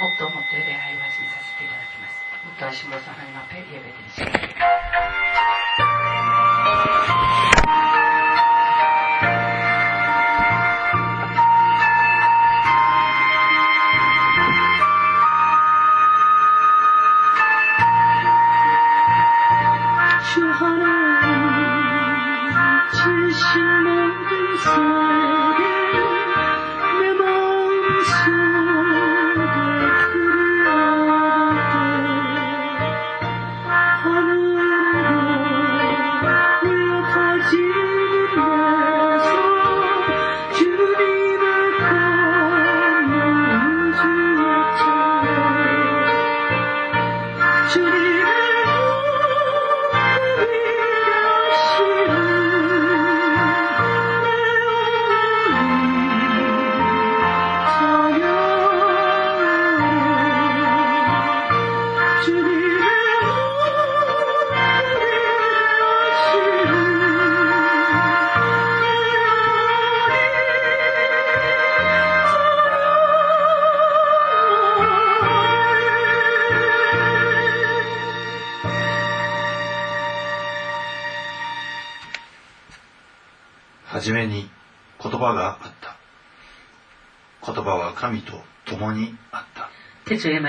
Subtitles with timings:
[0.00, 2.22] もっともっとエレをイマにさせていただきます。
[2.44, 4.81] もっと下元にまぺりえべり。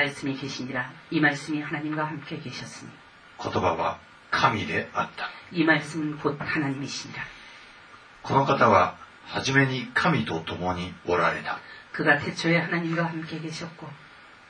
[0.03, 2.91] 말씀이계시니라이말씀이하나님과함께계셨으니
[3.43, 3.99] 言葉は
[4.31, 5.31] 神であった。
[5.53, 7.23] 이말씀은곧하나님이시니라
[8.23, 11.59] この方ははじめに神と共におられた。
[11.93, 13.89] 그가태초에하나님과함께계셨고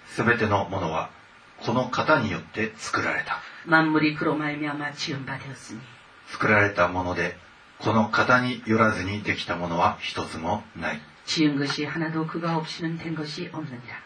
[0.06, 1.11] すべてのものは
[1.59, 3.41] この方によって作られた。
[3.67, 5.81] 만물이그로말미암아지은바되었으니
[6.28, 7.37] 作られたもので
[7.78, 11.01] この型によらずにできたものは一つもない。
[11.27, 14.02] 지은것이하나도그가없이는된것이없느니라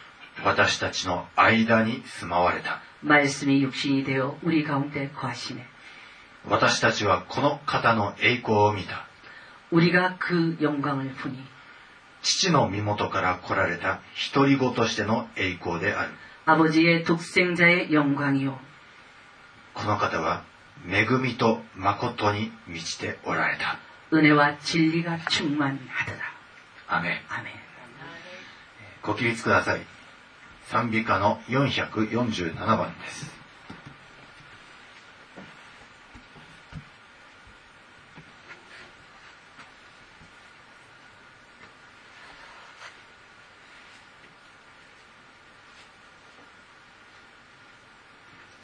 [0.44, 2.82] 私たちの間に住まわれた。
[6.48, 9.06] 私たちはこの方の栄光を見た。
[12.22, 14.02] 父の身元から来られた
[14.34, 16.12] 独り子としての栄光である。
[19.74, 20.44] この方は
[20.88, 23.78] 恵みと誠に満ちておられた。
[29.02, 29.95] ご起立ください。
[30.66, 33.36] 賛美歌の447番です。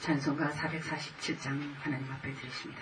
[0.02, 1.54] 찬송가 447장
[1.86, 2.82] 하나님 앞에 드리십니 다.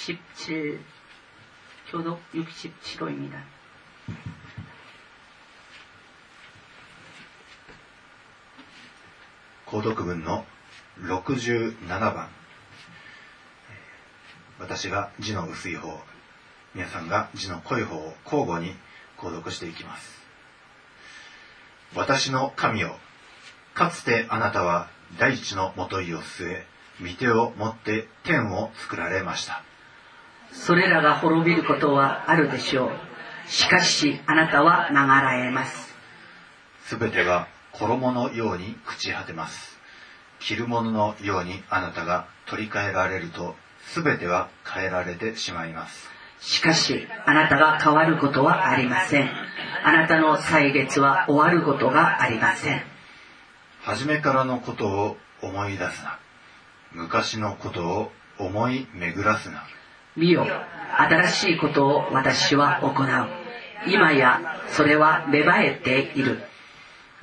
[0.00, 0.80] 67,
[1.90, 3.44] 교독 67호입니다.
[9.66, 10.24] 고독文
[11.00, 12.30] 67番
[14.58, 16.00] 私が字の薄い方
[16.74, 18.74] 皆さんが字の濃い方を交互に
[19.18, 20.22] 購読していきます
[21.94, 22.96] 私の神よ
[23.74, 24.88] かつてあなたは
[25.18, 26.66] 大地のもといを据え
[27.00, 29.62] 御手を持って天を作られました。
[30.51, 32.91] それらが滅びることはあるでしょう。
[33.47, 35.95] しかしあなたは流らえます。
[36.85, 39.79] すべてが衣のように朽ち果てます。
[40.39, 43.55] 着るもののようにあなたが取り替えられると、
[43.93, 46.09] すべては変えられてしまいます。
[46.39, 49.29] しかし、あなたが変わることはありません。
[49.83, 52.81] あなたの歳月は終わることがありません。
[53.83, 56.19] 初めからのことを思い出すな。
[56.91, 59.63] 昔のことを思い巡らすな。
[60.15, 60.45] 見よ、
[60.97, 63.41] 新しいことを私は行う。
[63.87, 66.41] 今やそれは芽生えている。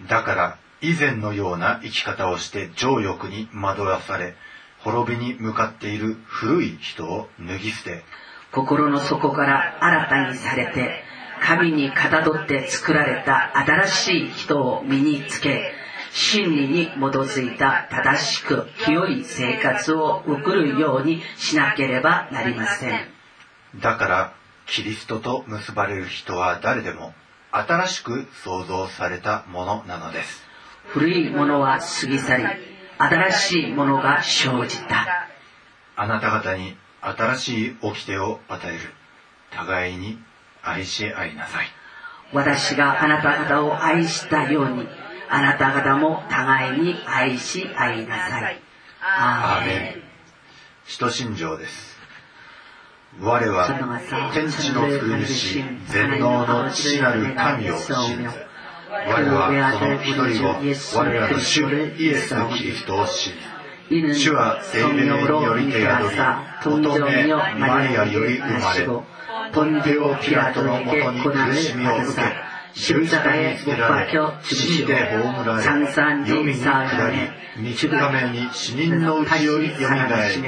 [0.09, 4.35] だから以前のような生き方をして情欲に惑わされ、
[4.78, 8.04] 滅びに向かっている古い人を脱ぎ捨て、
[8.52, 11.02] 心の底から新たにされて、
[11.42, 15.73] 神にかたどって作られた新しい人を身につけ、
[16.12, 23.00] 真理に基づいた正しく清い生活を送るようにしなければなりません。
[23.77, 24.33] だから
[24.67, 27.15] キリストと結ばれる人は誰でも
[27.53, 30.43] 新しく創造されたものなのです。
[30.88, 32.45] 古いものは過ぎ去り
[32.99, 35.29] 新しいものが生じた。
[35.97, 38.81] あなた方に新しい掟を与える。
[39.50, 40.19] 互いに
[40.62, 41.67] 愛し合いなさい。
[42.33, 44.87] 私があなた方を愛したように
[45.30, 48.61] あなた方も互いに愛し合いなさい。
[49.02, 50.02] アーメン。
[50.87, 51.99] 使徒信条です。
[53.20, 53.66] 我は
[54.32, 58.28] 天地の作り主全能の父なる神を信ず
[58.90, 61.62] 我はその一人を我らの主
[61.99, 63.32] イエスのキリストを信
[63.90, 66.20] ず主は生命によりて宿り
[66.61, 68.87] 乙女マリアより生まれ
[69.52, 72.48] ポンデオピラトのもとに苦しみを受け
[72.78, 74.08] 十字架へつけられ
[74.42, 75.62] 死で葬られ
[76.23, 80.42] 読みに下り三日目に死人のうちよりよみがえり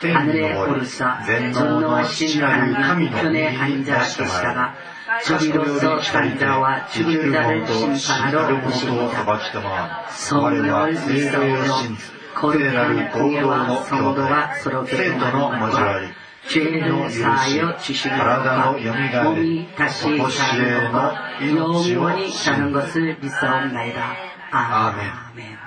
[0.00, 0.86] 天に昇り
[1.26, 4.74] 全能の父なる神の右に出してもら
[5.20, 10.06] いそれより光で生きる者と死なる者と裁きたま
[10.40, 14.26] 我は聖霊を信ず聖なる合同の共同
[14.56, 22.73] 生徒の交わり죄로사하여 주시는体の 것과 よみがえ 몸이 り 다시 常しえ 사는 の 것과 命を 영원히 信 사는 ず
[22.73, 24.15] 것을 믿사옵나이다.
[24.51, 25.11] 아멘.
[25.31, 25.57] 아멘.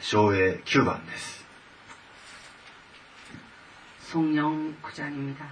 [0.00, 1.44] 昭栄9番です
[4.10, 5.44] 송영 구장입니다.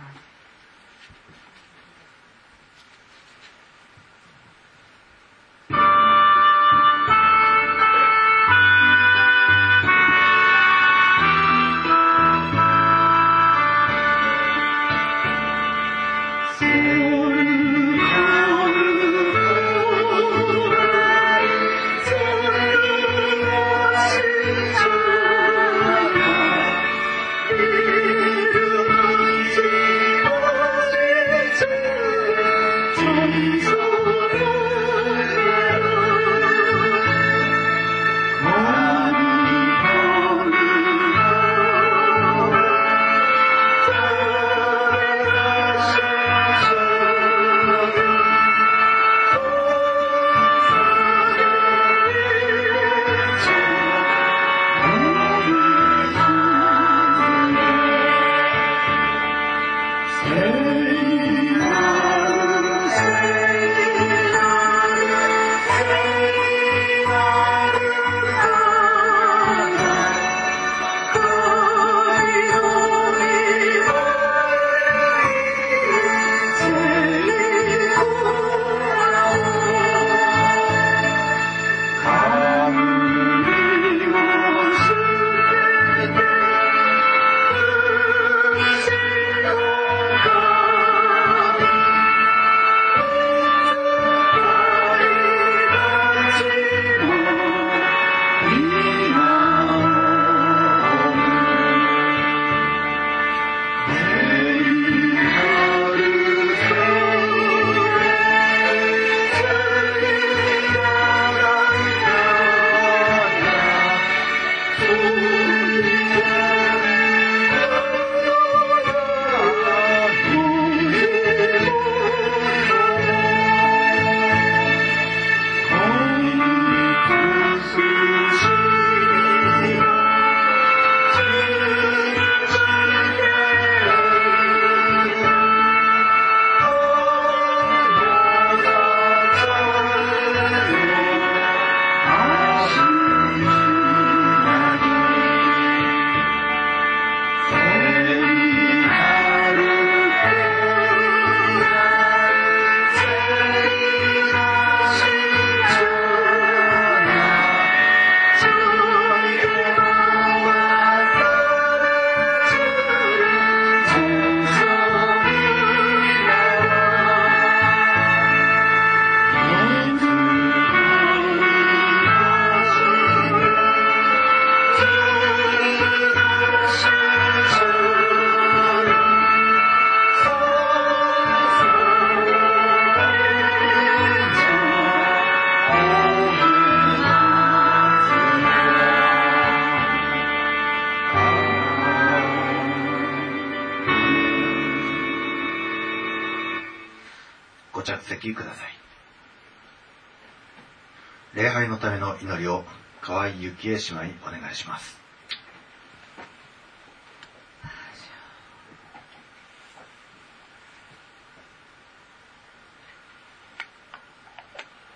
[203.62, 205.06] ギエ島にお願いします。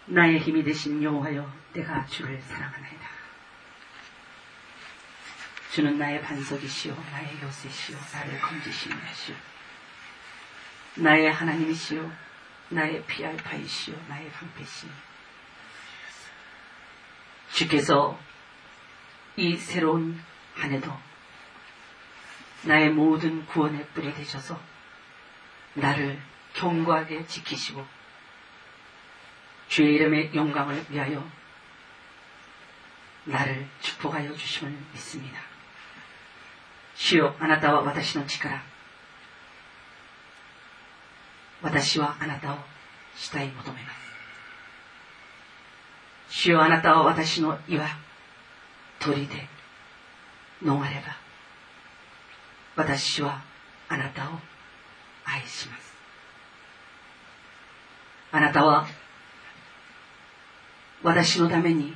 [0.10, 1.46] 나의 힘이 되신 여호와여
[1.78, 3.06] 내가 주를 사랑하나이 다.
[5.70, 9.38] 주는 나의 반석이시요 나의 요새시요 나를 건지시는 이시요
[10.98, 12.10] 나의 하나님이시요
[12.74, 14.92] 나의 피할 바이시요 나의 방패시니
[17.54, 18.18] 주께서
[19.40, 20.22] 이 새로운
[20.54, 20.94] 한 해도
[22.64, 24.60] 나의 모든 구원의 뿌리 되셔서
[25.76, 26.22] 나를
[26.54, 27.88] 견고하게 지키시고
[29.70, 31.26] 주의 이름의 영광을 위하여
[33.24, 35.40] 나를 축복하여 주심을 믿습니다.
[36.96, 38.62] 시요 아나타와 와다시노 치카라
[41.62, 42.62] 와다시와 아나타오
[43.16, 44.00] 시타이 모토메마스
[46.28, 48.09] 시요 아나타와 와다시노 이와
[49.00, 49.48] 鳥で
[50.64, 51.18] 逃れば
[52.76, 53.42] 私は
[53.88, 54.34] あなたを
[55.26, 55.94] 愛します。
[58.32, 58.88] あなたは
[61.04, 61.94] 私のために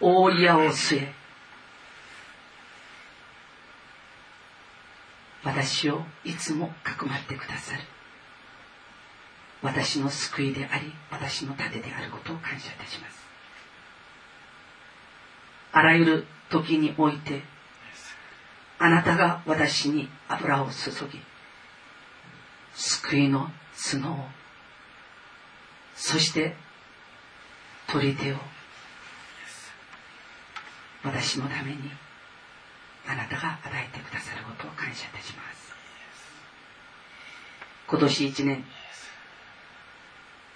[0.00, 1.14] 大矢を据え
[5.44, 7.82] 私をいつもかくまってくださる。
[9.62, 13.31] 私の救いであり私の盾であることを感謝いたします。
[15.72, 17.42] あらゆる時において
[18.78, 21.20] あなたが私に油を注ぎ
[22.74, 23.50] 救いの
[23.90, 24.16] 角を
[25.94, 26.54] そして
[27.86, 28.36] 取り手を
[31.04, 31.78] 私のために
[33.06, 35.72] あなたが与えてくださることを感謝いたします。
[37.88, 38.64] 今年一年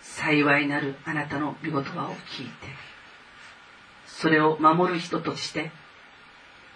[0.00, 2.52] 幸いなるあなたの御言葉を聞いて
[4.20, 5.70] それを守る人として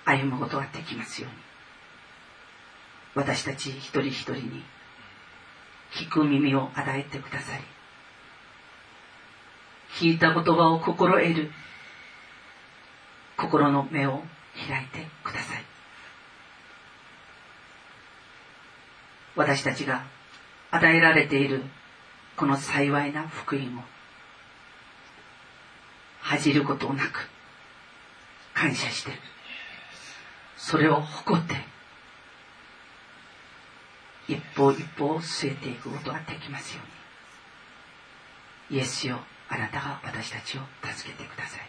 [0.04, 1.36] 歩むことができますように。
[3.14, 4.62] 私たち一人一人に
[5.92, 7.64] 聞く耳を与えてくださり
[9.98, 11.50] 聞いた言葉を心得る。
[13.36, 14.22] 心の目を
[14.68, 15.64] 開いてください。
[19.34, 20.04] 私たちが
[20.70, 21.62] 与えられている
[22.36, 23.82] この幸いな福音を
[26.20, 27.28] 恥じることなく
[28.54, 29.12] 感謝して
[30.56, 31.54] それを誇って
[34.28, 36.82] 一歩一歩を据えていくことができますよ
[38.70, 38.78] うに。
[38.78, 41.60] イエスよあなたが私たちを助けてください。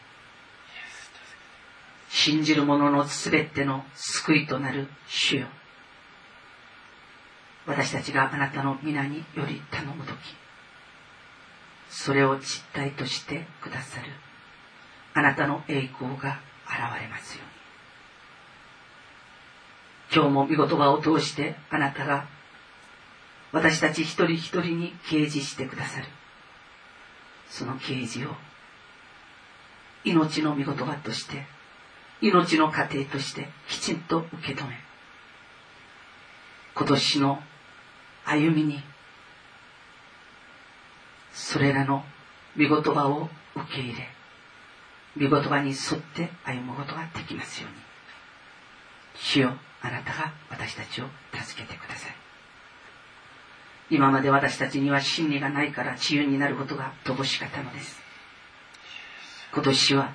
[2.09, 5.47] 信じる者のすべての救いとなる主よ。
[7.65, 10.17] 私たちがあなたの皆により頼む時
[11.89, 14.07] それを実体としてくださる。
[15.13, 17.51] あなたの栄光が現れますように。
[20.13, 22.25] 今日も御言葉を通してあなたが
[23.51, 26.07] 私たち一人一人に掲示してくださる。
[27.49, 28.35] その啓示を
[30.05, 31.45] 命の御言葉として
[32.21, 34.75] 命の過程としてきちんと受け止め
[36.75, 37.39] 今年の
[38.25, 38.81] 歩みに
[41.33, 42.03] それらの
[42.57, 44.07] 御言葉を受け入れ
[45.19, 47.77] 御言葉に沿って歩むことができますように。
[49.15, 52.15] 主よあなたが私たちを助けてください。
[53.89, 57.99] 今まで私たちには真理がないから自由になることが乏しかったのです。
[59.53, 60.13] 今年は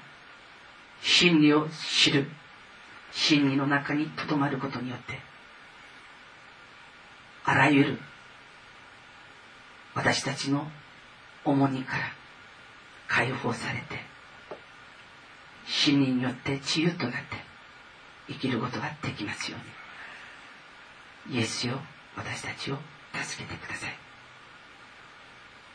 [1.02, 2.26] 真理を知る
[3.12, 5.18] 真理の中にとどまることによって
[7.44, 7.98] あらゆる
[9.94, 10.66] 私たちの
[11.44, 12.02] 重荷から
[13.08, 14.15] 解放されて
[15.66, 17.20] 真理によって自由となって
[18.28, 19.58] 生きることができますよ
[21.28, 21.38] うに。
[21.38, 21.80] イエスよ
[22.16, 22.78] 私たちを
[23.12, 23.94] 助けてください。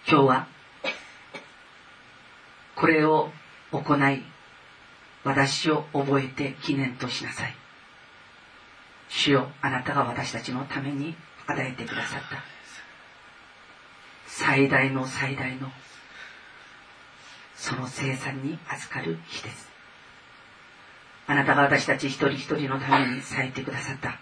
[0.10, 0.47] 今日は
[2.75, 3.32] これを
[3.71, 4.23] 行い
[5.23, 7.56] 私を覚えて記念としなさい。
[9.10, 11.15] 主よあなたが私たちのために
[11.47, 12.43] 与えてくださった。
[14.27, 15.69] 最大の最大の
[17.56, 19.70] その生産に預かる日です。
[21.27, 24.19] あなたが私たち一人一人のために咲いてくださった。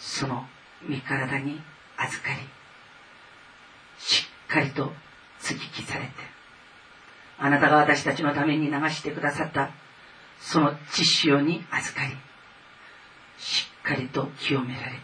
[0.00, 0.46] その
[0.82, 1.60] 身体に
[1.98, 2.40] 預かり
[3.98, 4.92] しっかりと
[5.38, 6.10] 接ぎ木されて
[7.38, 9.70] あなたが私たちのために流してくださった
[10.40, 12.16] その血潮に預かり
[13.38, 14.98] しっかりと清められて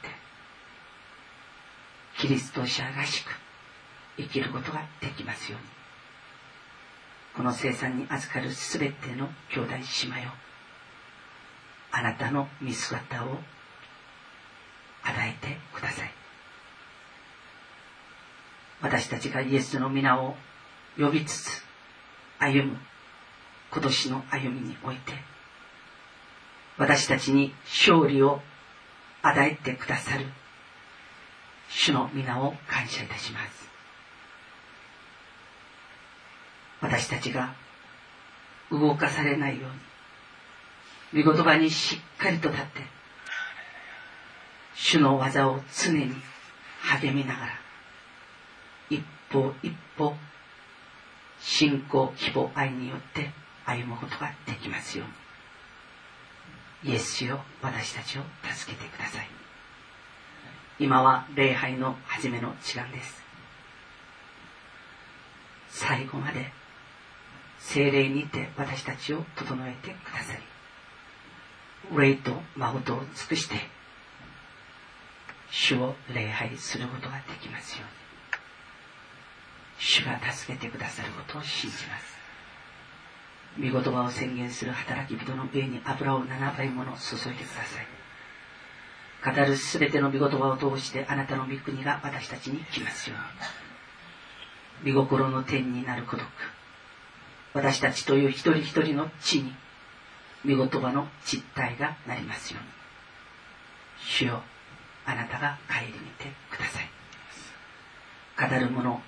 [2.19, 3.29] キリスト者らしく
[4.17, 5.67] 生きることができますように。
[7.37, 9.77] この生産に預かるすべての兄弟姉
[10.09, 10.33] 妹を
[11.93, 13.39] あなたの見姿を
[15.03, 16.11] 与えてください。
[18.83, 20.37] 私たちがイエスの皆を
[20.99, 21.65] 呼びつつ
[22.39, 22.77] 歩む
[23.73, 25.13] 今年の歩みにおいて
[26.79, 28.41] 私たちに勝利を
[29.23, 30.27] 与えてくださる
[31.69, 33.67] 主の皆を感謝いたします。
[36.81, 37.55] 私たちが
[38.71, 39.86] 動かされないように
[41.17, 42.83] 御言葉にしっかりと立って
[44.75, 46.13] 主の技を常に
[46.83, 47.53] 励みながら
[48.91, 50.15] 一歩一歩
[51.41, 53.31] 信仰希望愛によって
[53.65, 59.29] 歩むことができますようにイエスよ私たちを助けてください。
[60.79, 63.25] 今は礼拝の初めの時間です。
[65.69, 66.53] 最後まで
[67.59, 70.56] 精霊にて私たちを整えてくださり
[71.97, 73.57] 霊と誠を尽くして
[75.51, 78.07] 主を礼拝することができますように。
[79.79, 82.17] 主が助けてくださることを信じます。
[83.59, 87.87] 御言葉を宣言する働き人の上に油を7倍もの注いでください。
[89.35, 93.17] 語るすべての御言葉を通してあなたの御国が私たちに来ますよ
[94.85, 94.93] うに。
[94.93, 96.27] 御心の天になる孤独。
[97.55, 99.55] 私たちという一人一人の地に
[100.47, 102.69] 御言葉の実体がなりますように。
[103.99, 104.43] 主よ
[105.05, 106.91] あなたが顧みてください。
[108.39, 109.03] 語るもの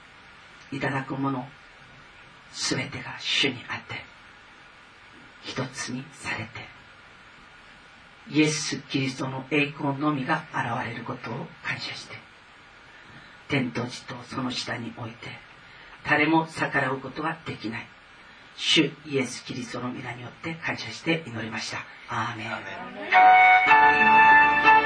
[0.73, 1.47] いただくもの
[2.53, 4.03] すべてが主にあって
[5.43, 6.51] 一つにされて
[8.31, 12.17] イエス・キリストの栄光のみが現れることを感謝して
[13.49, 15.29] 天と地とその下において
[16.09, 17.87] 誰も逆らうことができない。
[18.59, 21.79] 主イエス・キリストの皆によって感謝して祈りました。
[22.09, 22.45] アーメ
[24.75, 24.78] ン。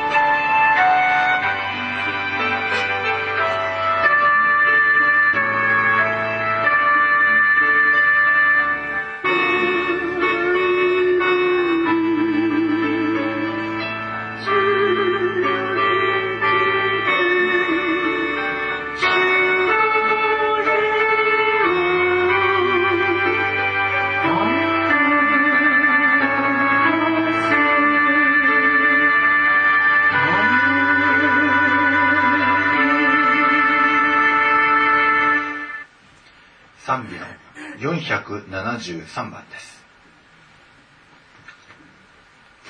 [38.11, 39.77] 473番です。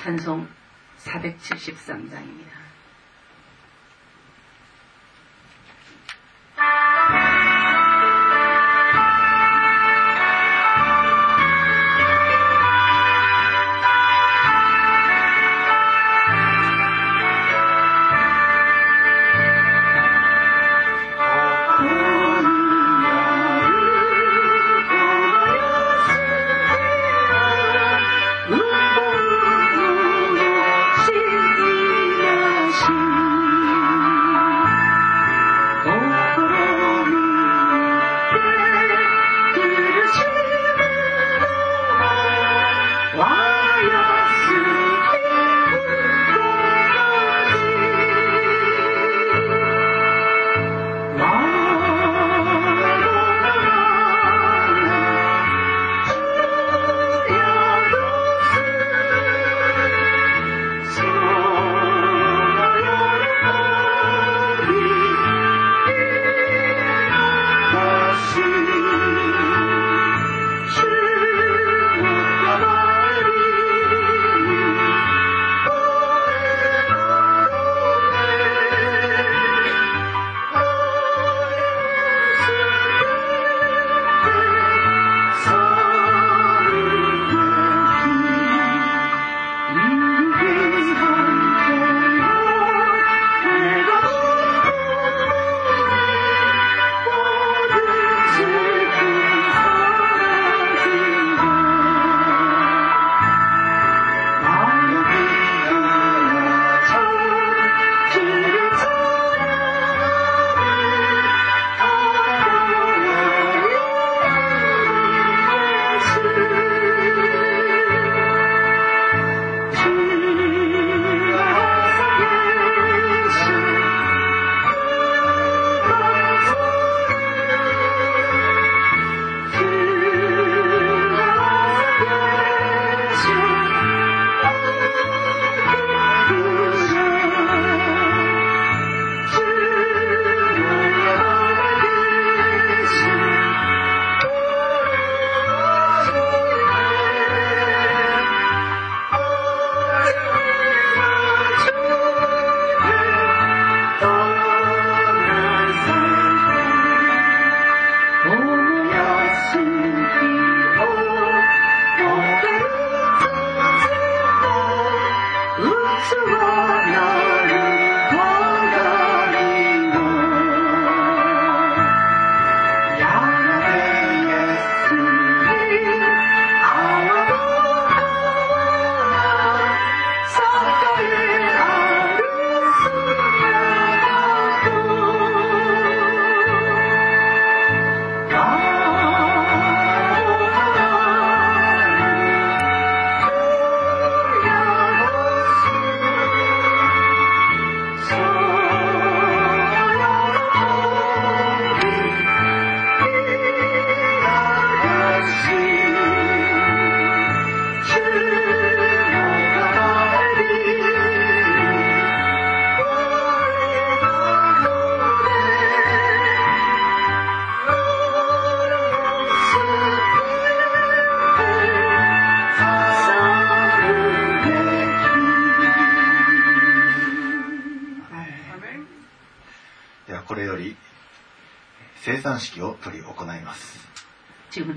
[0.04, 2.61] 찬송473장입니다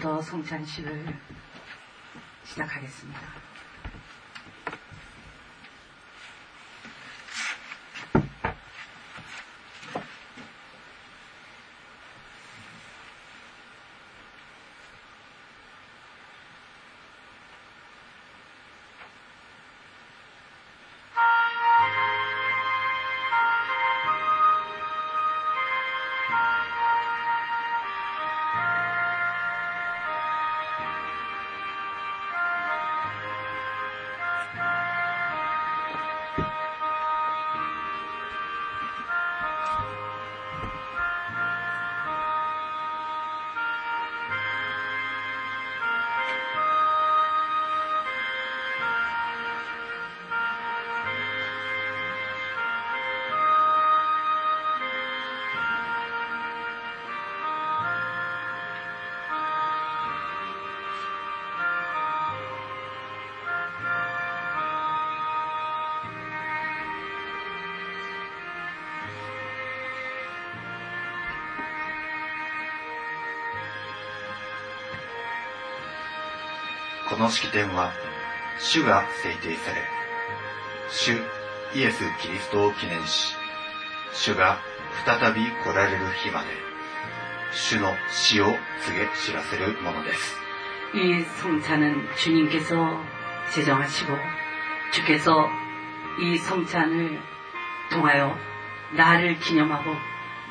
[0.07, 0.85] 到嵩山去。
[77.15, 77.91] この式典は、
[78.60, 79.82] 主が制定され、
[80.89, 81.13] 主
[81.73, 83.36] イエス・キリストを記念し、
[84.13, 84.60] 主が
[85.06, 86.47] 再び来られる日まで、
[87.54, 90.38] 主の死を告げ知らせるものです。
[90.93, 93.01] 이 성찬은 주님께서
[93.54, 94.13] 제정하시고
[94.91, 95.49] 주께서
[96.19, 97.21] 이 성찬을
[97.89, 98.38] 통하여
[98.93, 99.95] 나를 기념하고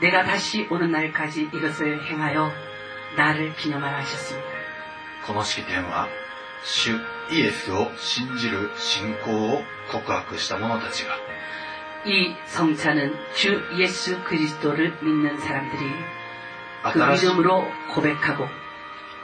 [0.00, 2.50] 내가 다시 오는 날까지 이것을 행하여
[3.16, 4.48] 나를 기념하라 하셨습니다.
[5.26, 6.08] この式典は、
[6.64, 6.98] 主
[7.30, 11.14] イエスを信じる信仰を告白した者たちが、
[12.04, 15.84] 이 성찬은 주 예수 그리스도를 믿는 사람들이
[16.82, 18.48] 그 新し 믿음으로 고백하고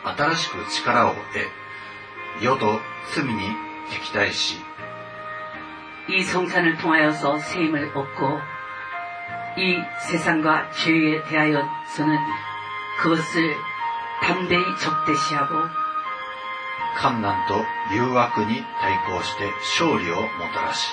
[0.05, 2.81] 新しく力を得、世と
[3.15, 3.41] 罪に
[3.91, 4.57] 敵対し、
[6.09, 8.41] 이 성찬을 통하여서 세임을 얻고
[9.59, 12.19] 이 세상과 죄에 대하여서는
[13.01, 13.57] 그것을
[14.23, 15.80] 담대히 적대시하고
[16.97, 17.55] 観難と
[17.95, 19.45] 誘惑に対抗して
[19.79, 20.89] 勝利をもたらし、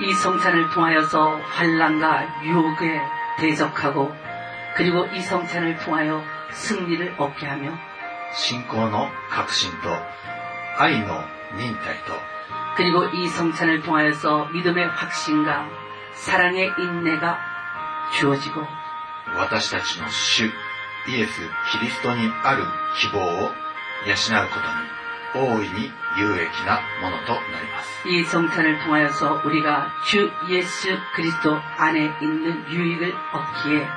[0.00, 3.00] 이 성찬을 통하여서 환란과 유혹에
[3.38, 4.14] 대적하고
[4.76, 7.72] 그리고 이 성찬을 통하여 승리를 얻게 하며
[8.34, 9.90] 信仰の確信と
[10.78, 11.22] 愛の
[11.56, 12.14] 忍耐と
[12.76, 15.68] 그리고 이 성찬을 통하여서 믿음의 확신과
[16.14, 17.38] 사랑의 인내가
[18.18, 18.66] 주어지고
[19.36, 20.46] 私たちの主
[21.08, 21.40] イエス・
[21.72, 22.64] キリストにある
[22.98, 23.52] 希望を養うこ
[24.06, 24.92] とに
[25.36, 28.08] 大いに有益なものとなります。
[28.08, 33.88] 이 성찬을 통하여서 우리가 주 예수 그리스도 안에 있는 유익을 얻기에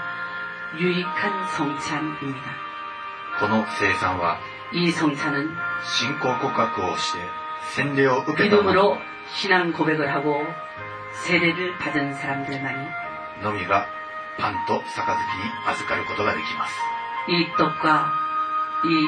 [0.79, 2.51] 유익한 성찬입니다.
[3.39, 4.39] この生産は
[4.71, 7.19] 이 성찬은 信仰告白をして
[7.75, 8.97] 洗礼を受けた者 믿음으로
[9.27, 10.45] 신앙 고백을 하고
[11.25, 12.87] 세례를 받은 사람들만이
[13.41, 13.87] のみが
[14.37, 15.23] パンと杯に
[15.67, 16.73] 預かることができます。
[17.27, 18.13] 이 떡과
[18.85, 19.07] 이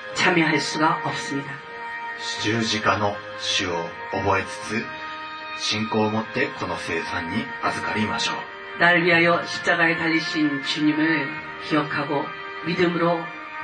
[0.14, 1.50] 참여할 수가 없습니다.
[2.42, 3.72] 十字架の主を
[4.12, 4.84] 覚えつつ
[5.58, 8.80] 信仰を持ってこの生産に預かりましょう。
[8.80, 11.28] 날 위하여 십자가에 달리신 주님을
[11.68, 12.24] 기억하고
[12.66, 13.20] 믿음으로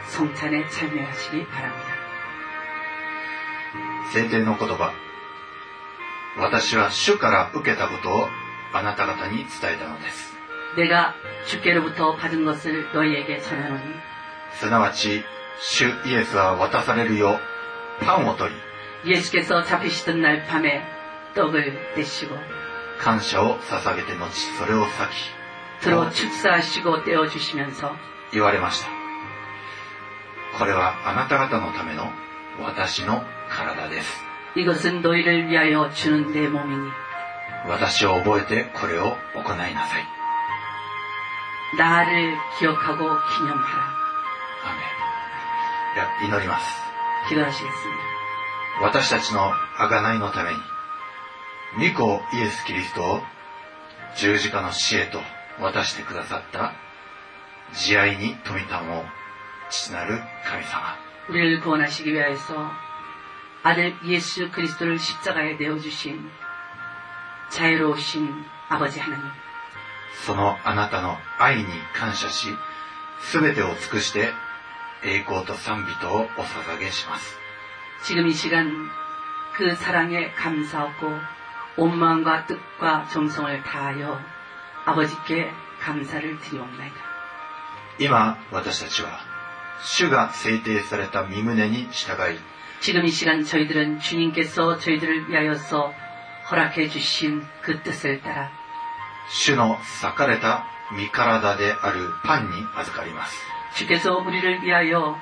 [0.09, 1.93] 성찬에 참여하시기 바랍니다.
[4.13, 4.93] 聖典の言葉
[6.37, 8.29] 私は主から受けたことを
[8.75, 10.35] あなた方に伝えたのです
[10.77, 11.15] 내가
[11.47, 13.81] 주께로부터 받은 것을 너희에게 전하노니
[14.59, 15.25] すなわち
[15.61, 17.39] 主イエスは渡されるよ
[18.01, 18.53] うパンを取
[19.05, 20.83] り 예수께서 잡히시던 날 밤에
[21.35, 22.37] 떡을 떼시고
[22.99, 24.93] 感謝を捧げて後それを裂
[25.81, 27.97] 들어 축사하시고 떼어주시면서
[28.31, 28.89] き言われました
[30.59, 32.11] これはあなた方のための
[32.61, 36.91] 私の体です 이것은 너희를 위하여 주는 내 몸이니
[37.67, 40.07] 私を覚えてこれを行いなさい
[41.79, 43.93] 나를 기억하고 기념하라.
[44.65, 44.96] アーメンいや
[46.23, 46.67] 祈ります
[47.29, 48.13] 기도하시겠습니다.
[48.81, 53.21] 私たちの贖いのために、御子イエス・キリストを
[54.17, 55.21] 十字架の死へと
[55.61, 56.75] 渡してくださった
[57.75, 59.05] 慈愛に富たも
[59.71, 60.97] 父なる神様
[61.29, 62.71] 우리를 구원하시기 위하여서
[63.63, 66.31] 아들 예수 그리스도를 십자가에 내어주신
[67.51, 69.25] 자유로우신 아버지 하나님
[70.27, 72.49] そのあなたの愛に感謝し
[73.33, 74.31] 全てを尽くして
[75.05, 77.39] 栄光と賛美とをお捧げします
[78.05, 78.91] 지금 이 시간
[79.55, 81.21] 그 사랑에 감사하고
[81.77, 84.21] 온 마음과 뜻과 정성을 다하여
[84.85, 87.13] 아버지께 감사를 드리옵나이다.
[87.99, 89.21] 今私たちは
[89.83, 92.39] 主が制定された身旨に従い
[92.81, 95.93] 지금 이 시간 저희들은 주님께서 저희들을 위하여서
[96.51, 98.51] 허락해 주신 그 뜻을 따라
[99.29, 103.37] 主の裂かれた身体であるパンに預かります
[103.75, 105.19] 주께서 우리를 위하여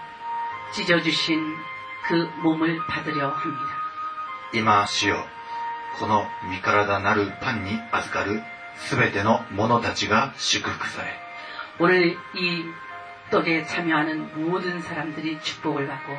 [0.72, 1.56] 찢어주신
[2.06, 3.80] 그 몸을 받으려 합니다.
[4.52, 5.24] 今主よ
[5.98, 8.42] この身体なるパンに預かる
[8.88, 11.08] 全ての者たちが祝福され
[11.78, 12.64] 오늘 이
[13.30, 16.16] 떡에 참여하는 모든 사람들이 축복을 받고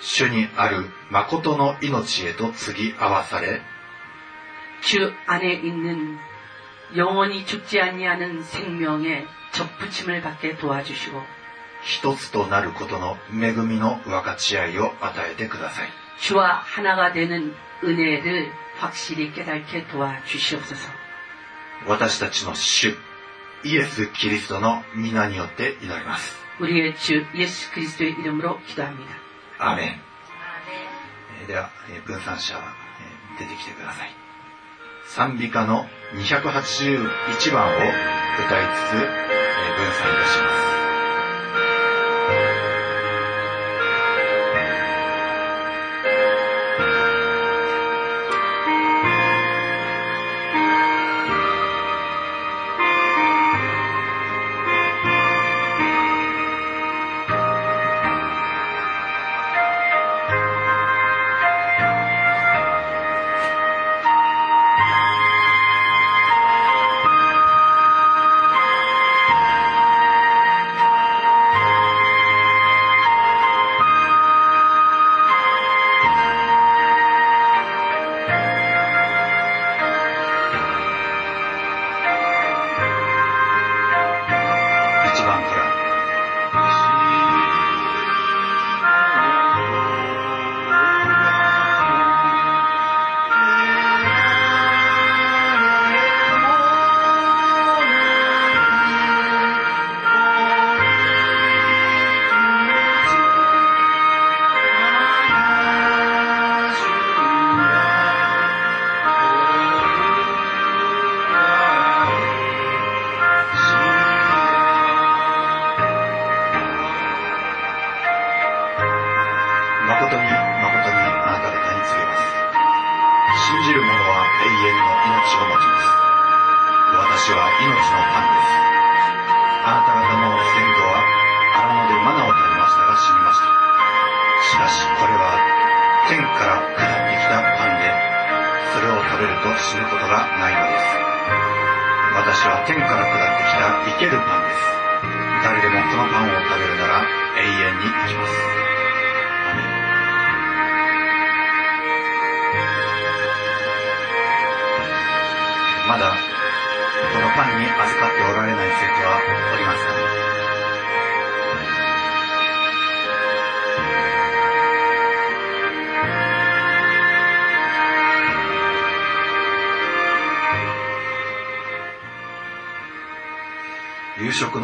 [0.00, 3.62] 主にある誠の命へと継ぎ合わされ
[4.80, 6.18] 주 안에 있는
[6.96, 11.22] 영원히 죽지 아니하는 생명의 접붙임을 받게 도와주시고
[11.83, 15.89] 一つとなることの恵みの分かち合いを与えてください。
[16.17, 20.89] 主は花が되는은혜를확실히깨닫게도와주시옵소서
[21.85, 22.95] 私たちの主、
[23.63, 26.37] イエス・キリストの皆によって祈ります。
[26.59, 29.03] 우리의주예수그리스도의이름으로기도합니
[29.59, 29.99] 다アメ
[31.43, 31.47] ン。
[31.47, 31.69] では、
[32.05, 32.55] 分散者、
[33.39, 34.15] 出てきてください。
[35.07, 39.09] 賛美歌の281番を歌いつつ、分
[39.91, 40.72] 散いたします。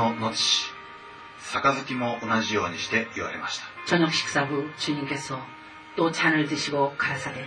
[0.08, 0.32] の後
[1.38, 5.40] 杯も同じようにして言われました 저녁 식사 후 주님께서
[5.96, 7.46] 또 잔을 드시고 가라사대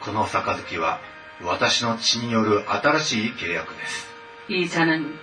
[0.00, 1.00] この杯は
[1.42, 4.14] 私の血による新しい契約です
[4.48, 5.18] 이 잔은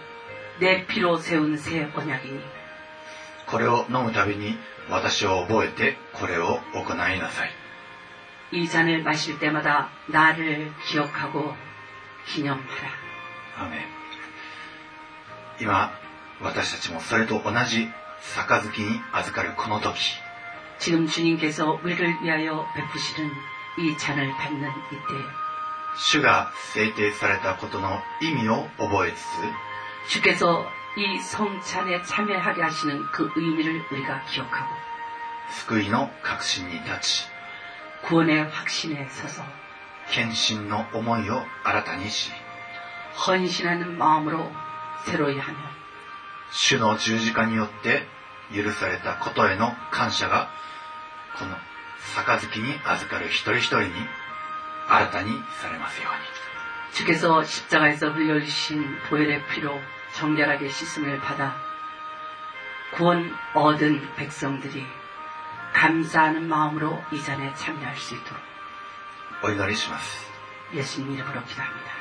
[0.60, 2.42] 내 피로 세운 새 언약이니
[3.46, 4.58] これを飲むたびに
[4.90, 7.52] 私を覚えてこれを行いなさい
[8.52, 11.56] 이 잔을 마실 때마다 나를 기억하고
[12.28, 13.04] 기념하라.
[13.58, 13.80] アーメン
[15.60, 15.92] 今
[16.42, 17.90] 私たちもそれと同じ
[18.36, 20.20] 杯に預かるこの時
[20.80, 23.32] 지금 주님께서 우리를 위하여 베푸시는
[23.80, 25.00] 이 잔을 받는 이때
[25.96, 29.24] 主が制定されたことの意味を覚えつ
[30.10, 30.68] 주께서
[30.98, 34.76] 이 성찬에 참여하게 하시는 그 의미를 우리가 기억하고
[35.50, 37.28] つ救いの確信に立ち
[38.04, 39.44] 구원의 확신에 서서
[40.12, 42.32] 献身の思いを新たにし
[43.28, 44.52] 헌신하는 마음으로
[45.06, 45.58] 새로이 하며
[46.52, 48.08] 主の十字架によって
[48.54, 50.50] 許されたことへの感謝が、
[51.40, 51.56] この
[52.16, 53.90] 杯に預かる一人一人に
[54.88, 55.32] 新たに
[55.62, 56.44] されますように。
[56.94, 59.82] 주께서 십자가에서 흘려주신 보혈의 피로
[60.14, 61.56] 정결하게 씻음을 받아
[62.94, 64.86] 구원 얻은 백성들이
[65.74, 68.40] 감사하는 마음으로 이 잔에 참여할 수 있도록
[69.42, 70.32] お祈りします。
[70.74, 71.92] 예수님 이름으로 기도합니다.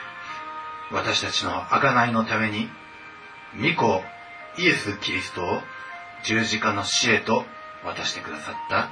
[0.91, 2.69] 私たちの贖いのために、
[3.59, 4.05] 御子
[4.59, 5.63] イエス・キリストを
[6.25, 7.45] 十字架の死へと
[7.85, 8.91] 渡してくださった、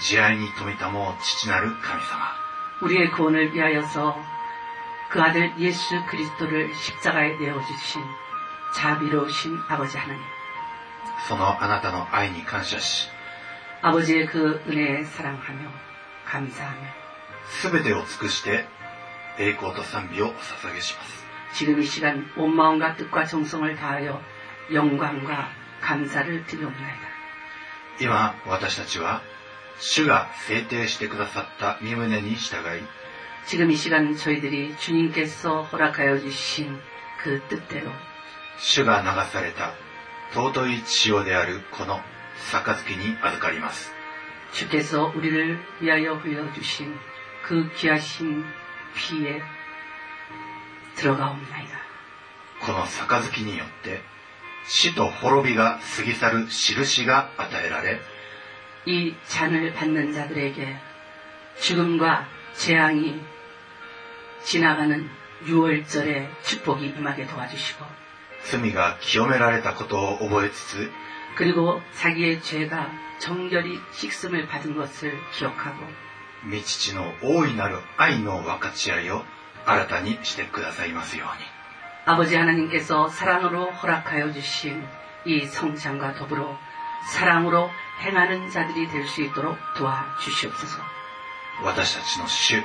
[0.00, 2.46] 慈愛に富みたもう父なる神様。
[2.82, 4.16] 우리의 구원을 위하여서
[5.08, 8.02] 그 아들 예수 그리스도를 십자가에 내어주신
[8.74, 10.20] 자비로우신 아버지 하나님.
[11.28, 13.08] そのあなたの愛に感謝し、
[13.82, 15.70] 아버지의 그 은혜에 사랑하며
[16.26, 16.76] 감사하며
[17.48, 18.66] すべてを尽くして
[19.38, 21.26] 栄光と賛美をお捧げします。
[21.54, 24.20] 지금 이 시간 온 마음과 뜻과 정성을 다하여
[24.72, 27.06] 영광과 감사를 드리옵나이다.
[28.00, 29.22] 今、私たちは、
[29.78, 32.82] 主が制定してくださった身旨に従い、
[33.46, 36.80] 지금 이 시간 저희들이 주님께서 허락하여 주신
[37.22, 37.90] 그 뜻대로
[38.58, 39.72] 主が流された
[40.32, 42.00] 尊い血潮であるこの
[42.50, 43.92] 杯に預かります。
[44.52, 46.98] 주께서 우리를 위하여 흘려주신
[47.42, 48.44] 그 귀하신
[48.94, 49.42] 피에
[50.96, 51.76] 들어가옵나이다.
[52.60, 54.02] この杯によって、
[54.68, 58.00] 死と滅びが過ぎ去る印が与えられ、
[58.86, 60.76] 이 잔을 받는 자들에게
[61.60, 63.20] 죽음과 재앙이
[64.44, 65.08] 지나가는
[65.44, 67.84] 6월절의 축복이 임하게 도와주시고
[68.44, 70.90] 罪が清められたことを覚えつつ、
[71.36, 75.84] 그리고 자기의 죄가 정결히 식음을 받은 것을 기억하고
[76.48, 79.22] 御父の大いなる愛の分かち合いを
[79.64, 81.49] 新たにしてくださいますように。
[82.04, 84.86] 아버지 하나님께서 사랑으로 허락하여 주신
[85.24, 86.56] 이 성찬과 더불어
[87.08, 87.70] 사랑으로
[88.00, 90.82] 행하는 자들이 될 수 있도록 도와주시옵소서.
[91.62, 92.62] 私たちの主、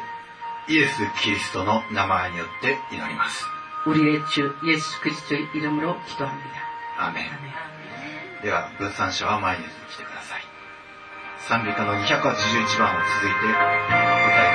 [0.67, 3.45] イエス・キリストの名前によって祈ります。
[3.85, 6.49] 우리의 주 예수 그리스도의 이름으로 기도합니다.
[6.99, 7.25] アーメン。
[7.25, 8.41] 아멘.
[8.43, 10.41] では、分散者は前に来てください。
[11.47, 14.54] 賛美歌の281番を続いて歌いま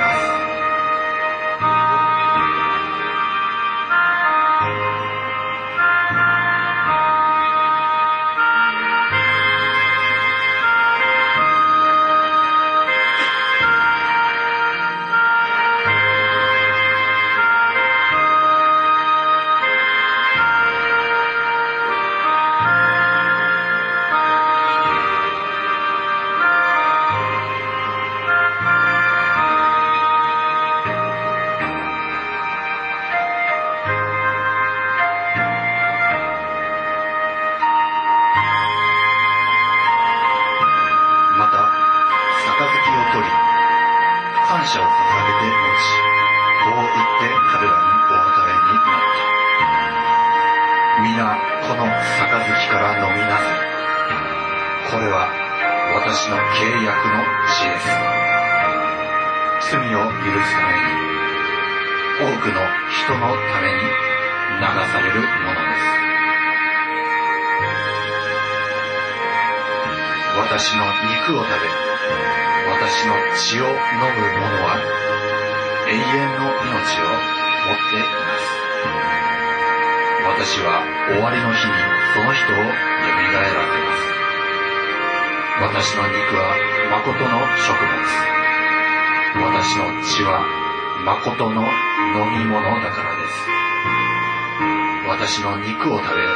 [95.22, 96.26] 私の肉を食べ、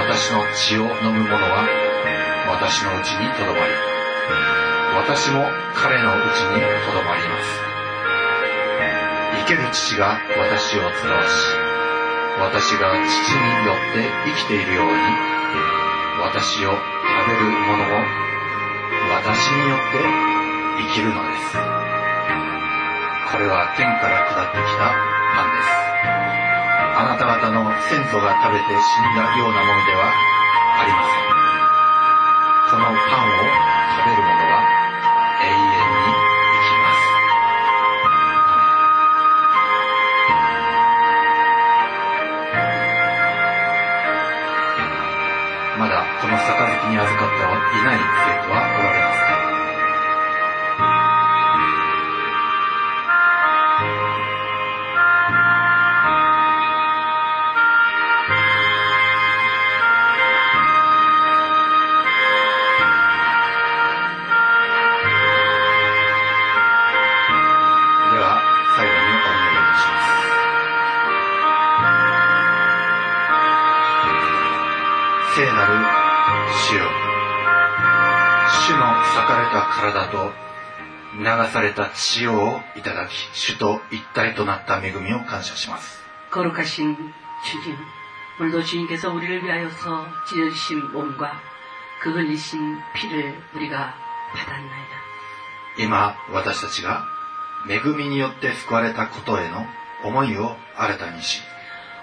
[0.00, 1.68] 私の血を飲む者は、
[2.48, 3.68] 私のうちにとどまり、
[4.96, 5.44] 私も
[5.76, 7.60] 彼のうちにとどまります。
[9.44, 11.60] 生ける父が私を使わし、
[12.40, 14.92] 私が父によって生きているように、
[16.24, 16.80] 私を食
[17.28, 18.00] べる者も
[19.12, 20.00] 私によって
[20.88, 21.52] 生きるのです。
[23.30, 24.88] これは天から下ってきた
[25.36, 25.85] パンです。
[26.96, 30.08] あなた方の先祖が食べて死んだようなものでは
[30.80, 31.26] ありません。
[32.72, 33.36] そのパンを
[34.00, 34.35] 食べる者
[82.15, 86.01] された血をいただき主と一体となった恵みを感謝します
[86.31, 86.95] 거룩하신
[87.43, 87.77] 주님,
[88.39, 91.41] 오늘도 주님께서 우리를 위하여서 찢어지신 몸과
[92.01, 93.95] 그 흘리신 피를 우리가
[94.33, 95.01] 받았나이다.
[95.77, 97.05] 今私たちが
[97.69, 99.65] 恵みによって救われたことへの
[100.03, 101.41] 思いを新たにし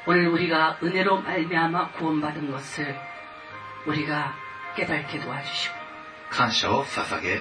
[0.07, 2.99] 오늘 우리가 은혜로 말미암아 구원받은 것을
[3.87, 4.35] 우리가
[4.77, 5.75] 깨닫게 도와주시고
[6.31, 7.41] 感謝を捧げ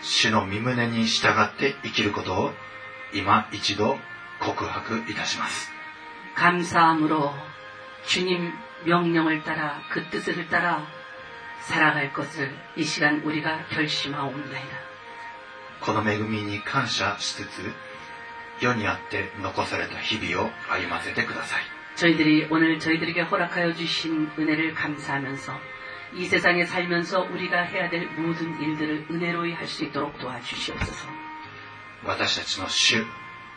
[0.00, 2.50] 主の身旨に従って生きることを
[3.14, 3.98] 今一度
[4.40, 5.70] 告白いたします
[6.34, 7.32] 감사함으로
[8.06, 8.52] 주님
[8.84, 10.84] 명령을 따라 그 뜻을 따라
[11.60, 14.92] 살아갈 것을 이 시간 우리가 결심하옵나이다.
[15.80, 17.72] この恵みに感謝しつつ
[18.60, 21.62] 世にあって残された日々を歩ませてください
[21.96, 25.52] 저희들이 오늘 저희들에게 허락하여 주신 은혜를 감사하면서
[26.14, 31.08] 이 세상에 살면서 우리가 해야 될 모든 일들을 은혜로이 할 수 있도록 도와주시옵소서.
[32.04, 33.04] 私たちの主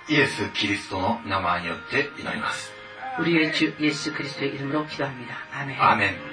[0.08, 2.72] イエス・キリストの名前によって祈ります
[3.20, 5.36] 우리의 주 예수 그리스도의 이름으로 기도합니다.
[5.52, 5.82] 아멘.
[5.82, 6.29] アー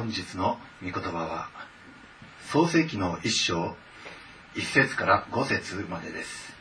[0.00, 1.48] 本日の御言葉は
[2.50, 3.76] 創世記の一章
[4.54, 6.54] 一節から五節までです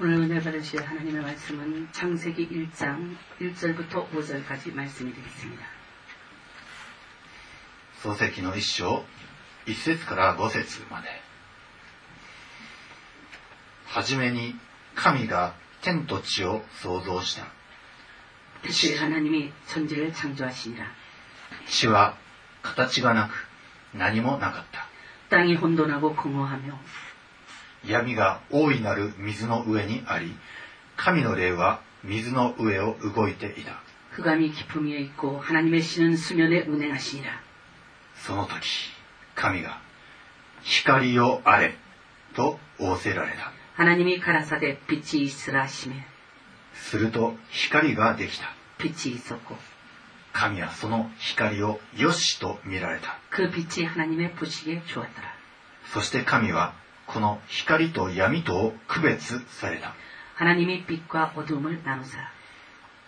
[0.00, 5.64] 오늘 은혜 받으실 하나님의 말씀은 창세기 1장 1절부터 5절까지 말씀이 되겠습니다.
[8.02, 9.04] 創世記の一章
[9.66, 11.08] 一節から五節まで
[13.86, 14.54] はじめに
[14.94, 17.46] 神が天と地を創造した
[18.62, 20.84] 대체 하나님이 천지를 창조하시니라.
[21.68, 22.16] 地は
[22.62, 23.46] 形がなく
[23.94, 24.86] 何もなかった
[25.30, 26.78] 땅이 혼돈하고 공허하며
[27.86, 30.34] 闇が大いなる水の上にあり
[30.96, 33.80] 神の霊は水の上を動いていた
[34.12, 37.40] 흑암이 깊음 위에 있고 하나님의 신은 수면에 운행하시니라.
[38.16, 38.90] その時
[39.34, 39.78] 神が
[40.62, 41.76] 光をあれ
[42.34, 45.94] と仰せられた 하나님이 가라사대 빛이 있으라 하시매
[46.74, 49.56] すると光ができた 빛이 있었고
[50.33, 53.17] 神はその光をよしと見られた。
[55.93, 56.73] そして神は
[57.05, 59.93] この光と闇とを区別された。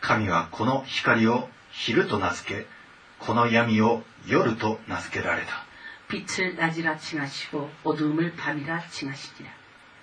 [0.01, 2.67] 神はこの光を昼と名付け、
[3.19, 5.65] この闇を夜と名付けられた。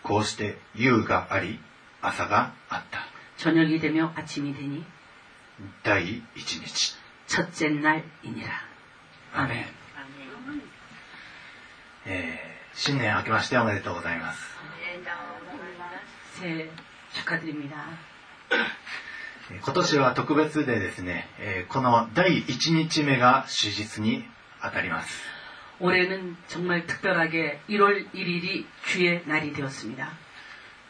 [0.03, 1.61] こうして夕があり、
[2.01, 3.01] 朝があった。
[5.83, 7.00] 第1日。
[7.31, 8.51] 첫째 날이니 라.
[9.33, 9.64] 아 멘.
[12.09, 12.41] 예,
[12.74, 14.43] 신년明けましておめでとうございます。
[16.41, 16.70] 새해
[17.14, 17.87] 축하드립니 다.
[19.62, 24.24] 今年は特別でですね、えー、この第1日目が手術に
[24.61, 25.22] 当たります。
[25.78, 30.11] 올해는정말특별하게1월1일이주의날이되었습니다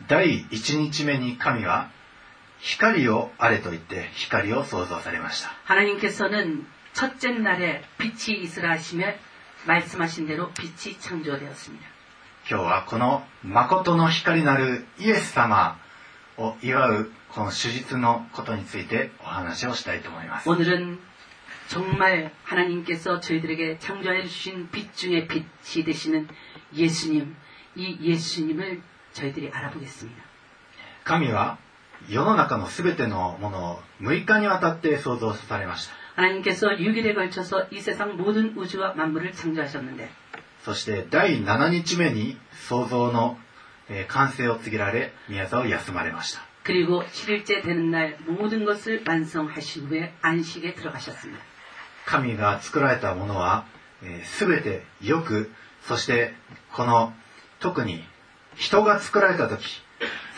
[0.09, 1.91] 第1日目に神は
[2.60, 9.14] 光をあれと言って光を創造されました 하나님께서는 첫째 날에 빛이 있으라 하시며
[9.66, 11.86] 말씀하신 대로 빛이 창조되었습니다.
[12.50, 15.80] 今日はこの誠の光なるイエス様
[16.38, 21.00] を祝うこの手術のことについてお話をしたいと思います 오늘은
[21.68, 26.28] 정말 하나님께서 저희들에게 창조해 주신 빛 중에 빛이 되시는
[26.76, 27.36] 예수님,
[27.76, 28.82] 이 예수님을
[29.14, 30.24] 저희들이 알아보겠습니다.
[31.04, 31.58] 神は
[32.10, 40.10] 世の中の全てのものを6日にわたって創造されました 하나님께서 6일에 걸쳐서 이 세상 모든 우주와 만물을 창조하셨는데
[40.64, 42.38] そして第7日目に
[42.68, 43.38] 創造の
[43.90, 51.40] えー完成を告げられ宮沢を休まれました 그리고 7일째 되는 날 모든 것을 완성하신 후에 안식에 들어가셨습니다.
[52.06, 53.66] 神が作られたものは、
[54.04, 55.52] えー全てよく
[55.84, 56.34] そして
[56.74, 57.14] この
[57.60, 58.04] 特に
[58.56, 59.82] 人が作られた時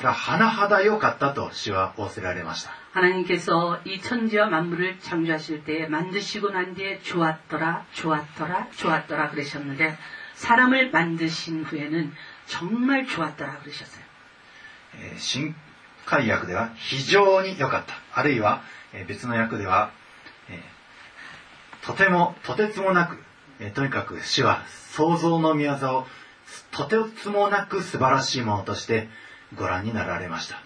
[0.01, 2.71] それは甚だ良かったと主は仰せられました。
[2.93, 9.97] 하나님께서 이 천지와 만물을 창조하실 때에 만드시고 난 뒤에 좋았더라, 좋았더라, 좋았더라 그러셨는데
[10.33, 12.13] 사람을 만드신 후에는
[12.47, 14.03] 정말 좋았더라 그러셨어요.
[15.17, 15.53] 新
[16.05, 17.93] 海訳では非常に良かった。
[18.13, 18.63] あるいは
[19.07, 19.91] 別の訳では、
[21.81, 23.17] とても、とてつもなく、
[23.73, 26.07] とにかく主は創造の宮座を
[26.71, 29.09] とてつもなく素晴らしいものとして
[29.55, 30.57] ご覧になられました。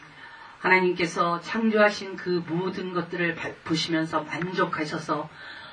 [0.61, 5.27] 하나님께서 창조하신 그 모든 것들을 보시면서 만족하셔서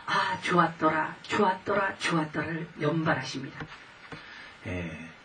[0.07, 3.61] 아 좋았더라 좋았더라 좋았더라를 연발하십니다.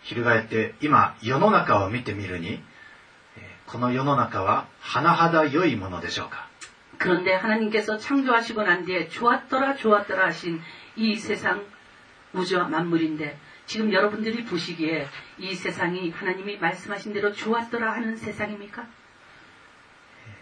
[0.04, 2.62] 翻って今世の中を見てみるに
[3.66, 6.48] この世の中は甚だ良いものでしょうか
[7.00, 10.62] 그런데 하나님께서 창조하시고 난 뒤에 좋았더라 좋았더라 하신
[10.96, 11.66] 이 세상
[12.34, 13.38] 우주와 만물인데
[13.68, 15.08] 지금 여러분들이 보시기에
[15.40, 18.86] 이 세상이 하나님이 말씀하신 대로 좋았더라 하는 세상입니까?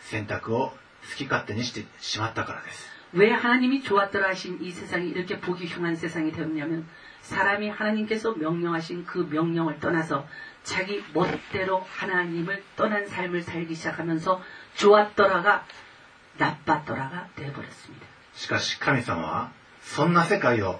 [0.01, 0.75] 選択を好
[1.17, 2.89] き勝手にしてしまったからです。
[3.13, 6.85] 왜 하나님이 좋았더라 하신 이 세상이 이렇게 보기 흉한 세상이 되었냐면
[7.21, 10.27] 사람이 하나님께서 명령하신 그 명령을 떠나서
[10.63, 14.41] 자기 멋대로 하나님을 떠난 삶을 살기 시작하면서
[14.75, 15.65] 좋았더라가
[16.37, 18.05] 나빴더라가 되어버렸습니다.
[18.33, 19.51] しかし神様は
[19.81, 20.79] そんな世界を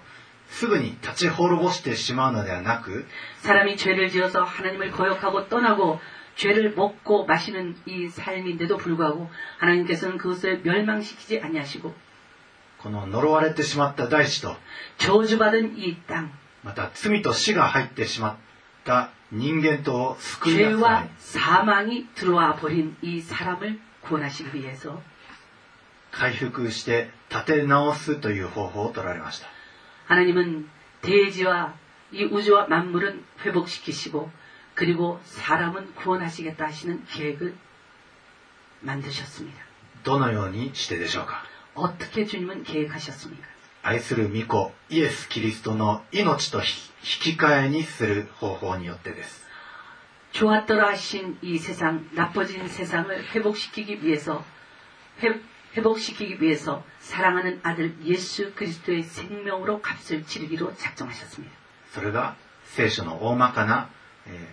[0.52, 3.06] すぐに立ち滅ぼしてしまうのではなく
[3.40, 6.00] 사람이 죄를 지어서 하나님을 거역하고 떠나고
[6.36, 11.94] 죄를 먹고 마시는 이 삶인데도 불구하고 하나님께서는 그것을 멸망시키지 아니하시고
[12.80, 14.56] この呪われてしまった大地と
[15.00, 16.32] 저주받은 이 땅,
[16.64, 18.36] また罪と死が入ってしまっ
[18.86, 25.02] た人間とを救い出す 죄와 사망이 들어와 버린 이 사람을 구원하시기 위해서
[26.12, 29.48] 回復して立て直すという方法を取られました。
[30.06, 30.70] 하나님은
[31.02, 31.74] 대지와
[32.12, 34.32] 이 우주와 만물은 회복시키시고
[34.74, 37.56] 그리고 사람은 구원하시겠다 하시는 계획을
[38.82, 39.60] 만드셨습니다.
[40.04, 41.44] どのようにしてでしょうか
[41.76, 43.48] 어떻게 주님은 계획하셨습니까?
[43.84, 46.64] 愛する御子イエス・キリストの命と引
[47.36, 49.48] き換えにする方法によってです。
[50.32, 54.44] 좋았더라 하신 이 세상, 나빠진 세상을 회복시키기 위해서
[55.24, 55.42] 회,
[55.76, 61.56] 회복시키기 위해서 사랑하는 아들 예수 그리스도의 생명으로 값을 치르기로 작정하셨습니다.
[61.94, 62.36] それが
[62.66, 63.90] 聖書の大まかな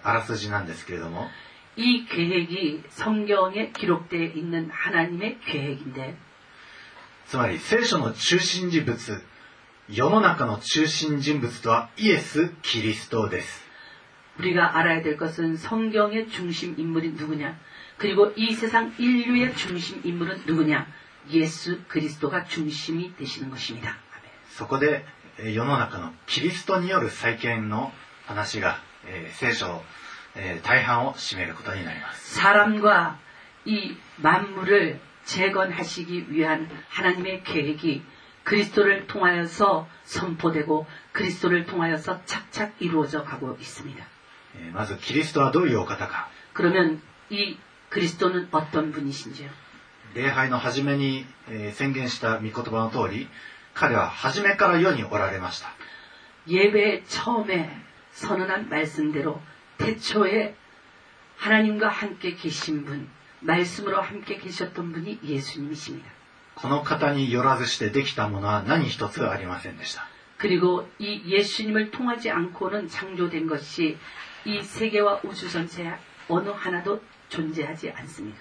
[0.02, 1.28] あらすじなんですけれども
[1.76, 6.16] 이 계획이 성경에 기록되어 있는 하나님의 계획인데
[7.26, 9.22] つまり聖書の中心人物
[9.90, 13.64] 世の中の中心人物とはイエス・キリストです
[14.38, 17.56] 우리가 알아야 될 것은 성경의 중심 인물이 누구냐?
[17.98, 20.86] 그리고 이 세상 인류의 중심 인물은 누구냐?
[21.30, 23.96] 예수 그리스도가 중심이 되시는 것입니다.
[24.50, 25.04] そこで
[25.38, 27.92] 世の中のキリストによる再建の
[28.26, 28.78] 話が
[29.32, 29.82] 聖書
[30.62, 32.34] 大半を占めることになります。
[32.40, 33.18] 사람과
[33.64, 38.02] 이 만물을 재건하시기 위한 하나님의 계획이
[38.44, 44.04] 그리스도를 통하여서 선포되고 그리스도를 통하여서 착착 이루어져 가고 있습니다.
[44.72, 47.56] まずキリストはどういうお方か 그러면 이
[47.88, 49.48] 그리스도는 어떤 분이신지요?
[50.14, 51.26] 礼拝の初めに
[51.72, 53.28] 宣言した御言葉の通り
[53.74, 55.68] 彼は初めから世におられました
[56.46, 57.70] 예배 처음에
[58.12, 59.40] 선언한 말씀대로
[59.78, 60.54] 태초에
[61.36, 63.08] 하나님과 함께 계신 분,
[63.40, 66.08] 말씀으로 함께 계셨던 분이 예수님이십니다.
[66.54, 70.06] この方によらずしてできたものは何一つがありませんでした。
[70.38, 73.98] 그리고 이 예수님을 통하지 않고는 창조된 것이
[74.44, 75.92] 이 세계와 우주 전체
[76.28, 78.38] 어느 하나도 존재하지 않습니다.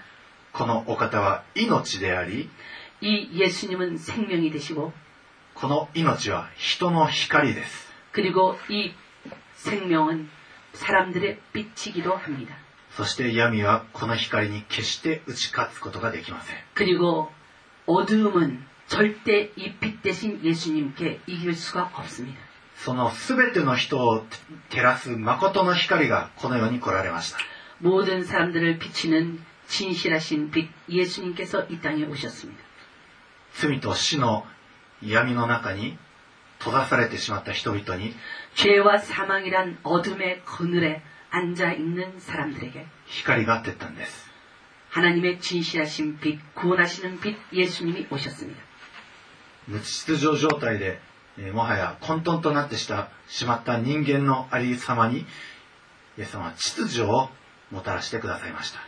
[0.52, 2.48] このお方は命であり、
[3.00, 4.92] 이 예수님은 생명이 되시고
[5.54, 7.92] この命は人の光です。
[8.12, 8.92] 그리고 이
[9.56, 10.28] 생명은
[10.72, 12.56] 사람들의 빛이기도 합니다.
[12.90, 16.56] そして闇はこの光に決して打ち勝つことができません。
[16.74, 17.32] 그리고
[17.86, 22.38] 어두움은 절대 이 빛 대신 예수님께 이길 수가 없습니다.
[22.76, 24.24] その全ての人を
[24.70, 27.38] 照らす誠の光がこの世に来られました。
[27.80, 32.62] 모든 사람들을 비치는 진실하신 빛 예수님께서 이 땅에 오셨습니다.
[33.54, 34.46] 罪と死の
[35.02, 35.96] 闇の中に
[36.58, 38.14] 閉ざされてしまった人々に
[38.54, 44.30] 죄와 사망이란 어둠의 그늘에 앉아 있는 사람들에게 光が当てたんです。
[44.90, 48.60] 하나님의 진실하신 빛, 구원하시는 빛 예수님이 오셨습니다.
[49.66, 51.00] 無秩序状態で、
[51.38, 55.20] えーもはや混沌となってしたしまった人間のありさまに、
[56.16, 57.28] イエス様は秩序を
[57.70, 58.87] もたらしてくださいました。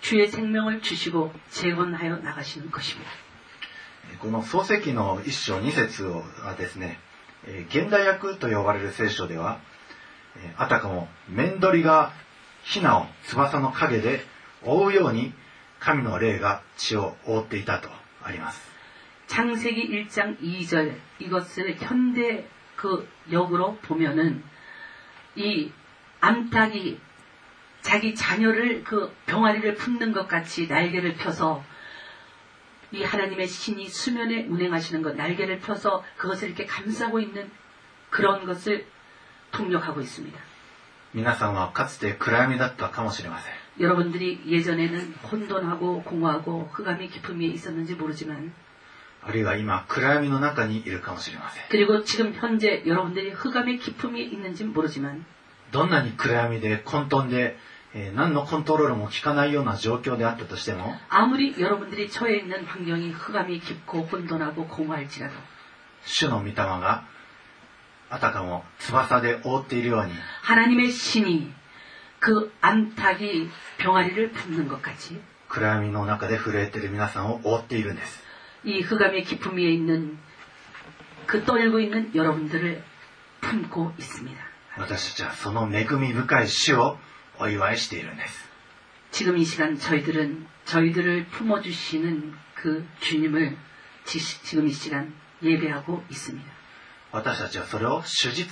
[0.00, 3.10] 주의 생명을 주시고 재건하여 나가시는 것입니다.
[4.20, 6.98] この創世記の一章二節はですね、
[7.44, 9.58] えー現代訳と呼ばれる聖書では、
[10.36, 12.12] えーあたかも面取りが
[12.64, 14.24] ヒナを翼の影で
[14.62, 15.32] 覆うように
[15.80, 17.88] 神の霊が血を覆っていたと
[18.22, 18.60] あります。
[19.28, 22.46] 창세기 1장 2절 이것을 현대
[22.76, 24.44] 그 역으로 보면은
[25.34, 25.72] 이
[26.20, 27.00] 암탉이
[27.82, 31.64] 자기 자녀를 그 병아리를 품는 것 같이 날개를 펴서
[32.92, 37.50] 이 하나님의 신이 수면에 운행하시는 것 날개를 펴서 그것을 이렇게 감싸고 있는
[38.10, 38.86] 그런 것을
[39.52, 40.38] 통역하고 있습니다.
[41.14, 43.52] 皆さんはかつて暗闇だったかもしれません。
[43.80, 48.52] 여러분들이 예전에는 혼돈하고 공허하고 흑암이 깊음 위에 있었는지 모르지만
[49.22, 51.64] あるいは今暗闇の中にいるかもしれません。
[51.68, 55.24] 그리고 지금 현재 여러분들이 흑암의 깊음 위에 있는지 모르지만
[55.72, 57.56] どんなに暗闇で混沌で、
[57.94, 65.34] えー何のコントロールも効かないような状況であったとしても、 아무리 여러분들이 처해 있는 환경이 흑암이 깊고 혼돈하고 공허할지라도
[66.04, 67.04] 主の御霊が
[68.10, 70.12] あたかも翼で覆っているように
[70.42, 71.52] 하나님의 신이
[72.20, 78.22] 그 암탉이 병아리를 품는 것 같이 暗闇の中で震えている皆さんを覆っているんです。
[78.64, 80.18] 이 흑암의 깊음 위에 있는
[81.26, 82.82] 그 떨고 있는 여러분들을
[83.40, 84.36] 품고 있습니다.
[84.76, 86.98] 私たちはその恵み深い死を
[87.40, 88.48] お祝いしているんです。
[89.10, 93.56] 지금 이 시간 저희들은 저희들을 품어주시는 그 주님을
[94.04, 96.56] 지, 지금 이 시간 예배하고 있습니다.
[97.12, 98.44] 私たちはそれを主日、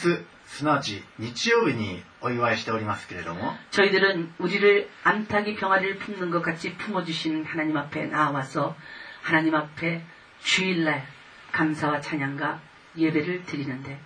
[0.47, 8.77] すなわち日曜日にお祝いしておりますけれども、 저희들은 우리를 암탉이 병아리를 품는 것 같이 품어주시는 하나님 앞에 나와서
[9.23, 10.03] 하나님 앞에
[10.45, 11.07] 주일날
[11.53, 12.61] 감사와 찬양과
[12.97, 13.99] 예배를 드리는데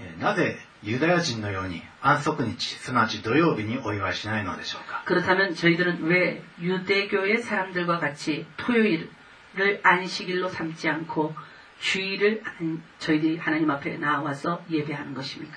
[0.00, 9.10] えーなぜ ユダヤ人のように安息日、すなわち土曜日にお祝いしないのでしょうか 그렇다면 저희들은 왜 유대교의 사람들과 같이 토요일을
[9.82, 11.34] 안식일로 삼지 않고
[11.80, 15.56] 주일을 안- 저희들이 하나님 앞에 나와서 예배하는 것입니까?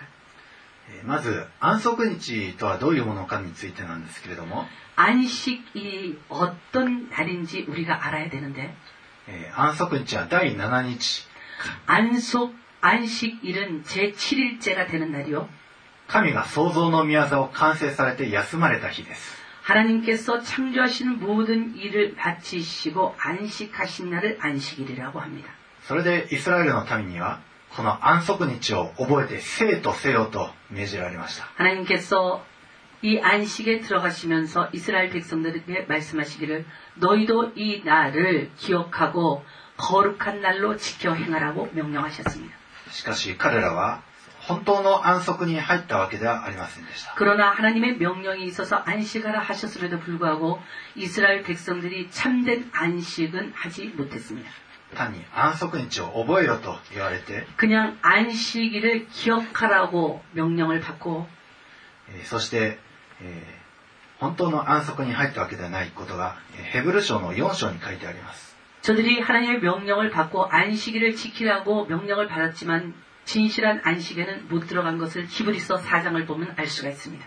[0.89, 8.75] えーまず安息日とはどういうものかについてなんですけれども、 안식이 어떤 날인지 우리가 알아야 되는데
[9.27, 11.27] えー安息日は第7日、
[11.85, 15.47] 안속 안식일은 제 7일째가 되는 날이요.
[16.07, 19.41] 神が創造の宮座を完成されて休まれた日です。
[19.63, 25.49] 하나님께서 창조하시는 모든 일을 마치시고 안식하신 날을 안식일이라고 합니다.
[25.83, 27.39] それでイスラエルの民には、
[27.69, 31.47] この安息日を覚えて生とせよと命じられました。
[31.55, 32.43] 하나님께서
[33.03, 36.65] 이 안식에 들어가시면서 이스라엘 백성들에게 말씀하시기를
[36.95, 39.43] 너희도 이 날을 기억하고
[39.77, 42.54] 거룩한 날로 지켜 행하라고 명령하셨습니다.
[42.90, 44.02] しかし彼らは
[44.46, 47.10] 本当の安息に入ったわけではありませんでした。
[47.12, 50.58] 그러나하나님의명령이있어서안식하라하셨음에도불구하고
[50.94, 61.26] 이스라엘백성들이참된안식은하지못했습니다単に安息日を覚えよと言われて그냥안식일을기억하라고명령을받고
[62.24, 62.78] そして、
[63.20, 66.36] えー、本当の安息に入ったわけではないことが
[66.70, 68.45] ヘブル書の4章に書いてあります。
[68.85, 72.93] 저들이 하나님의 명령을 받고 안식일을 지키라고 명령을 받았지만
[73.25, 77.25] 진실한 안식에는 못 들어간 것을 히브리서 4장을 보면 알 수가 있습니다.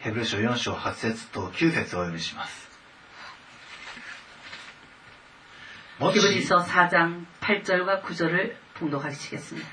[0.00, 2.68] ヘブル書4章8節と9節をお読みします。
[6.00, 9.68] もし 히브리서 4장 8절과 9절을 봉독하시겠습니다.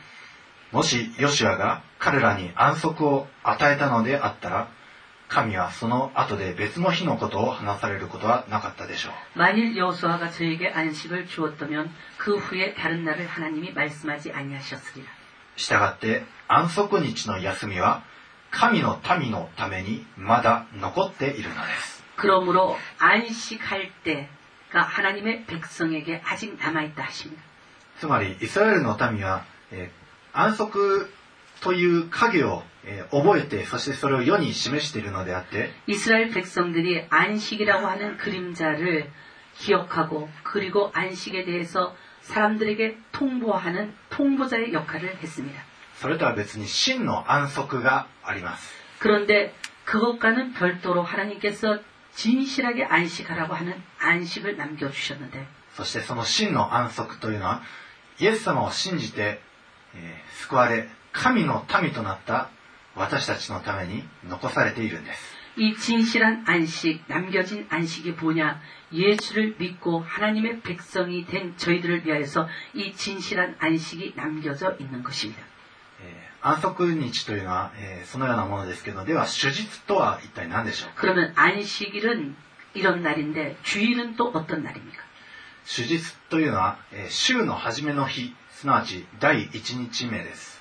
[0.72, 4.68] もしヨシュアが彼らに安息を与えたのであったら、
[5.34, 9.14] 神はその後で別の日のことを話されることはなかったでしょう。
[9.38, 15.08] 만일 여호수아가 저에게 안식을 주었다면 그 후에 다른 날을 하나님이 말씀하지 아니하셨으리라.
[15.56, 18.04] したがって安息日の休みは
[18.50, 22.04] 神の民のためにまだ残っているのです。
[22.18, 27.44] 그러므로 안식할 때가 하나님의 백성에게 아직 남아있다 하십니다.
[28.00, 30.00] つまりイスラエルの民は、えー
[30.32, 31.12] 安息
[31.62, 32.73] という影を、えー
[33.12, 39.10] 覚えてそしてそれを世に示しているのであって 이스라엘 백성들이 안식이라고 하는 그림자를
[39.58, 45.62] 기억하고 그리고 안식에 대해서 사람들에게 통보하는 통보자의 역할을 했습니다.
[45.96, 49.54] それとは別に真の安息があります 그런데
[49.86, 51.80] 그것과는 별도로 하나님께서
[52.14, 55.46] 진실하게 안식하라고 하는 안식을 남겨주셨는데
[55.76, 57.62] そしてその真の安息というのは
[58.20, 59.42] イエス様を信じて、
[59.96, 62.50] えー救われ神の民となった
[62.97, 65.35] 私たちのために残されているんです。
[65.57, 68.59] 이 진실한 안 식, 남겨진 안식이 뭐 냐?
[68.93, 75.55] 예수를 믿고 하나님의 백성이 된 저희들을 위하여서 이 진실한 안식이 남겨져 있는 것입니 다.
[76.45, 82.35] 安息日というのは、え、そのようなものですけど、では、主日とは一体何でしょうか그러면안식일은
[82.75, 85.01] 이런날인데주일은또어떤날입니까
[85.65, 90.54] 日というのは、え、週の初めの日、すなわち第1日目です。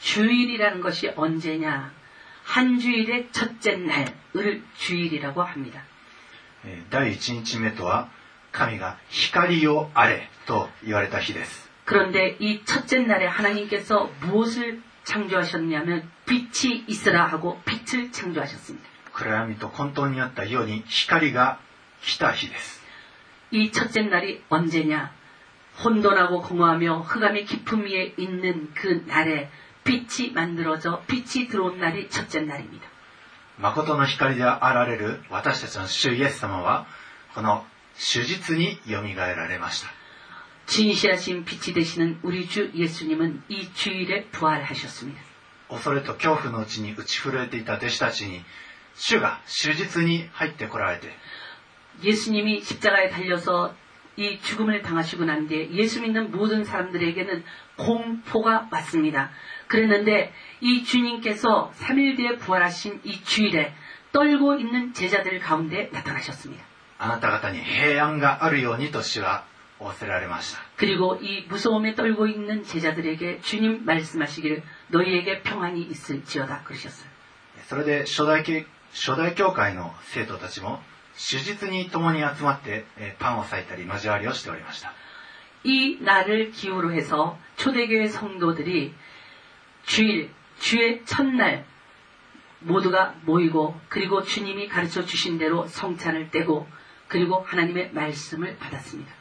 [0.00, 1.92] 주일이라는 것이 언제냐?
[2.44, 5.82] 한 주일의 첫째 날을 주일이라고 합니다.
[6.64, 8.08] えー第1日目とは
[8.52, 18.88] 神が光をあれと言われた日です 그런데 이 첫째 날에 하나님께서 무엇을 창조하셨냐면 빛이 있으라 하고 빛을 창조하셨습니다.
[19.12, 21.60] 暗闇と混沌にあった世に光が
[22.02, 22.82] 来た日です
[23.50, 25.12] 이 첫째 날이 언제냐?
[25.84, 29.50] 혼돈하고 공허하며 흑암의 깊음 위에 있는 그 날에
[29.88, 32.88] 빛이 만들어져 빛이 들어온 날이 첫째 날입니다.
[33.58, 36.86] 誠の光であられる私たちの主イエス様は
[37.34, 37.64] この
[37.96, 39.88] 主日によみがえられました
[40.66, 45.20] 진실하신 빛이 되시는 우리 주 예수님은 이 주일에 부활하셨습니다.
[45.68, 48.44] 恐れと恐怖のうちに打ち震えていた弟子たちに
[48.96, 51.08] 主が主日に入ってこられて
[52.02, 53.74] 예수님이 십자가에 달려서
[54.18, 57.44] 이 죽음을 당하시고 난 뒤에 예수 믿는 모든 사람들에게는
[57.76, 59.30] 공포가 왔습니다.
[59.66, 63.74] 그랬는데 이 주님께서 3일 뒤에 부활하신 이 주일에
[64.12, 66.64] 떨고 있는 제자들 가운데 나타나셨습니다.
[66.96, 69.44] あなた方に平安があるようにと主は
[69.80, 77.10] 仰せられました 그리고 이 무서움에 떨고 있는 제자들에게 주님 말씀하시기를 너희에게 평안이 있을지어다 그러셨어요.
[77.68, 78.62] それで初代教
[78.92, 80.80] 初代教会の生徒たちも
[81.18, 84.92] 主日に共に集まってえーパンを裂いたり交わりをしておりました
[85.64, 88.94] 이 날을 기호로 해서 초대교회 성도들이
[89.86, 91.64] 주일, 주의 첫날
[92.60, 96.66] 모두가 모이고 그리고 주님이 가르쳐 주신 대로 성찬을 떼고
[97.08, 99.12] 그리고 하나님의 말씀을 받았습니다.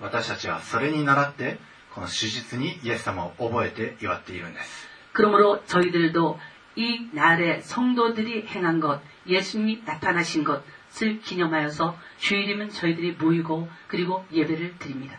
[0.00, 1.58] 私たちはそれに倣って
[1.94, 6.40] この主日にイエス様を覚えて祝っているんです 그러므로 저희들도
[6.76, 10.62] 이 날에 성도들이 행한 것, 예수님이 나타나신 것
[11.02, 15.18] 을 기념하여서 주일이면 저희들이 모이고 그리고 예배를 드립니다.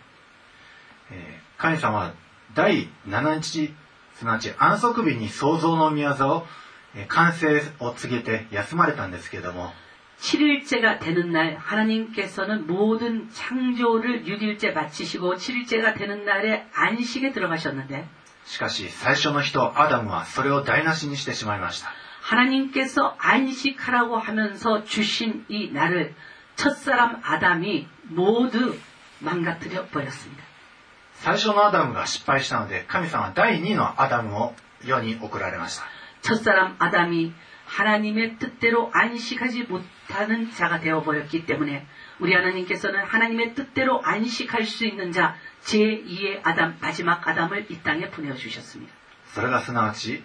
[1.11, 2.13] えー神様は
[2.55, 3.73] 第7日
[4.15, 6.47] すなわち安息日に創造の御業を
[6.95, 9.71] えー完成を告げて休まれたんですけれども
[10.19, 18.07] 7일째가 되는 날 하나님께서는 모든 창조를 6일째 마치시고 7일째가 되는 날에 안식에 들어가셨는데
[18.45, 21.89] しかし最初の人アダムはそれを台無しにしてしまいました
[22.25, 26.13] 하나님께서 안식하라고 하면서 주신 이 날을
[26.55, 28.77] 첫사람 아담이 모두
[29.19, 30.43] 망가뜨려 버렸습니다.
[31.15, 35.85] 最初のアダムが失敗したので神様は第2のアダムを世に送られました
[36.21, 37.31] 첫사람 아담이
[37.65, 41.85] 하나님의 뜻대로 안식하지 못하는 자가 되어버렸기 때문에
[42.19, 48.91] 우리 하나님께서는 하나님의 뜻대로 안식할 수 있는 자 제2의 아담 마지막 아담을 이 땅에 보내주셨습니다.
[49.33, 50.23] それがすなわち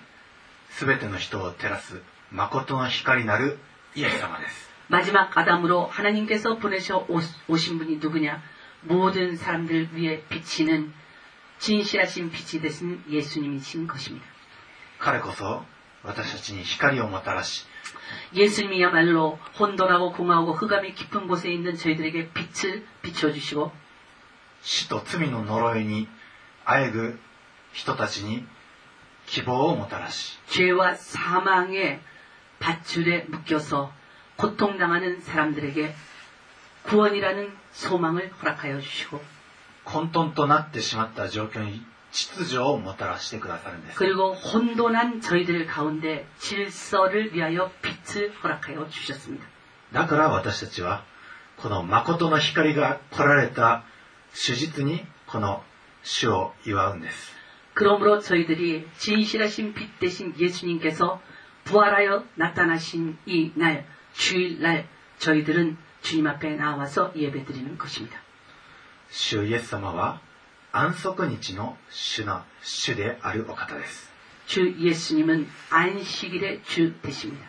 [0.70, 2.00] 全ての人を照らす
[2.30, 3.58] 誠の光なる
[3.94, 8.40] イエス様です 마지막 아담으로 하나님께서 보내셔 오- 오신 분이 누구냐?
[8.82, 10.92] 모든 사람들 위에 비치는
[11.58, 14.24] 진실하신 빛이 되신 예수님이신 것입니다.
[15.00, 15.64] 彼こそ
[16.04, 17.66] 私たちに光をもたらし
[18.34, 23.72] 예수님이야말로 혼돈하고 공허하고 흑암이 깊은 곳에 있는 저희들에게 빛을 비춰주시고
[24.62, 26.08] 死と罪の呪いに
[26.64, 27.18] あえぐ
[27.72, 28.46] 人たちに
[29.30, 32.00] 希望をもたらし 죄와 사망의
[32.60, 33.92] 밧줄에 묶여서
[34.36, 35.94] 고통당하는 사람들에게
[36.84, 39.20] 구원이라는 소망을 허락하여 주시고
[39.84, 49.46] 混沌となってしまった状況に秩序をもたらしてくださるんです 그리고 혼돈한 저희들 가운데 질서를 위하여 빛을 허락하여 주셨습니다.
[49.92, 51.04] だから私たちは
[51.56, 53.84] この誠の光が来られた
[54.34, 55.62] 主実にこの
[56.02, 57.32] 主を祝うんです
[57.74, 61.20] 그러므로 저희들이 진실하신 빛 대신 예수님께서
[61.64, 64.88] 부활하여 나타나신 이 날, 주일날
[65.18, 68.18] 저희들은 주님 앞에 나와서 예배드리는 것입니다.
[69.10, 70.20] 主イエス様は
[70.72, 74.10] 安息日の主の主であるお方です
[74.46, 77.46] 주 예수님은 안식일의 주 되십니다.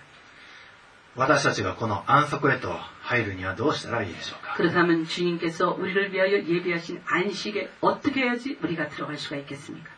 [1.15, 9.90] 私たちがこの安息へと入るにはどうしたらいいでしょうか 그렇다면 주님께서 우리를 위하여 예배하신 안식에 어떻게 해야지 우리가 들어갈 수가 있겠습니까?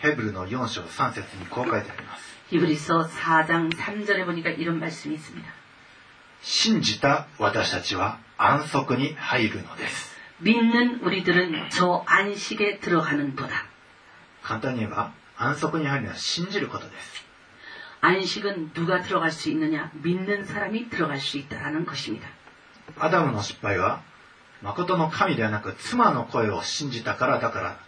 [0.00, 5.48] ヘブルの4章3節にこう書いてあります 히브리서 4장 3절에 보니까 이런 말씀이 있습니다.
[6.42, 13.66] 信じた私たちは安息に入るのです 믿는 우리들은 저 안식에 들어가는 도다.
[14.42, 17.24] 簡単に言えば安息に入るのは信じることです
[18.02, 19.90] 안식은 누가 들어갈 수 있느냐?
[19.94, 22.28] 믿는 사람이 들어갈 수 있다라는 것입니다.
[22.98, 24.02] アダムの失敗は
[24.62, 27.78] 誠の神ではなく妻の声を信じたからだから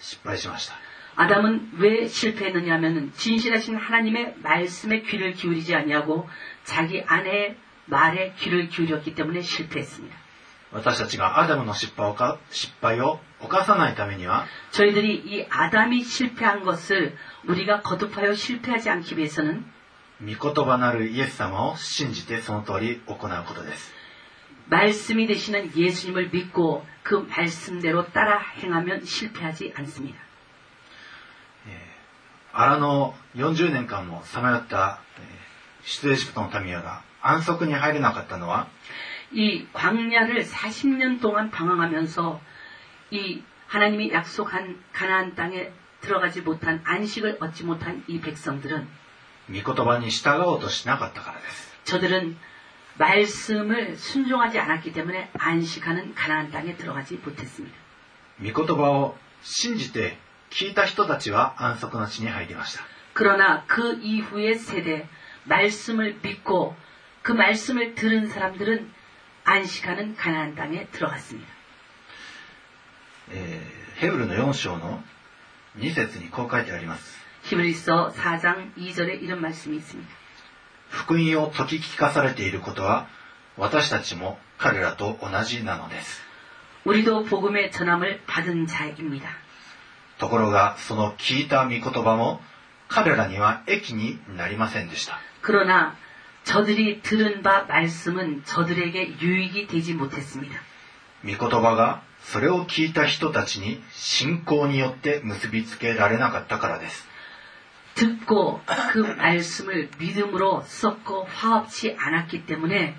[0.00, 0.74] 失敗しました
[1.16, 6.28] 아담은 왜 실패했느냐 하면은 진실하신 하나님의 말씀에 귀를 기울이지 아니하고
[6.64, 7.56] 자기 아내의
[7.86, 10.16] 말에 귀를 기울였기 때문에 실패했습니다.
[10.70, 17.16] 私たちがアダムの失敗をか失敗を犯さないためには 저희들이 이 아담이 실패한 것을
[17.46, 19.64] 우리가 거듭하여 실패하지 않기 위해서는
[20.20, 23.92] 御言葉なるイエス様を信じてその通り行うことです
[24.66, 30.20] 말씀이 되시는 예수님을 믿고 그 말씀대로 따라 행하면 실패하지 않습니다.
[32.52, 35.48] 荒野40年間もさまよったえー
[35.88, 38.68] 出エジプトの民が安息に入れなかったのは
[39.32, 42.40] 이 광야를 40년 동안 방황하면서
[43.10, 48.86] 이 하나님이 약속한 가나안 땅에 들어가지 못한 안식을 얻지 못한 이 백성들은
[49.50, 52.36] 御言葉に従おうとしなかったからです 저들은
[52.98, 57.74] 말씀을 순종하지 않았기 때문에 안식하는 가나안 땅에 들어가지 못했습니다.
[58.40, 60.18] 御言葉を信じて
[60.52, 62.82] 聞いた人たちは安息の地に入りました
[63.14, 65.08] 그러나 그 이후의 세대
[65.44, 66.76] 말씀을 믿고
[67.22, 68.90] 그 말씀을 들은 사람들은
[69.44, 71.48] 안식하는 가나안 땅에 들어갔습니다.
[73.30, 75.02] えーヘブルの4章の
[75.78, 80.08] 2節にこう書いてあります 히브리서 4장 2절에 이런 말씀이 있습니다.
[80.90, 83.08] 福音を説き聞かされていることは
[83.56, 86.22] 私たちも彼らと同じなのです
[86.84, 89.28] 우리도 복음의 전함을 받은 자입니다.
[90.22, 92.40] ところがその聞いた御言葉も
[92.88, 95.94] 彼らには益になりませんでした 그러나
[96.44, 100.58] 저들이 들은 바 말씀은 저들에게 유익이 되지 못했습니다.
[101.24, 107.06] 御言葉がそれを聞いた人たちに信仰によって結びつけられなかったからです
[107.96, 108.62] 듣고
[108.92, 112.96] 그 말씀을 믿음으로 썩고 화합치 않았기 때문에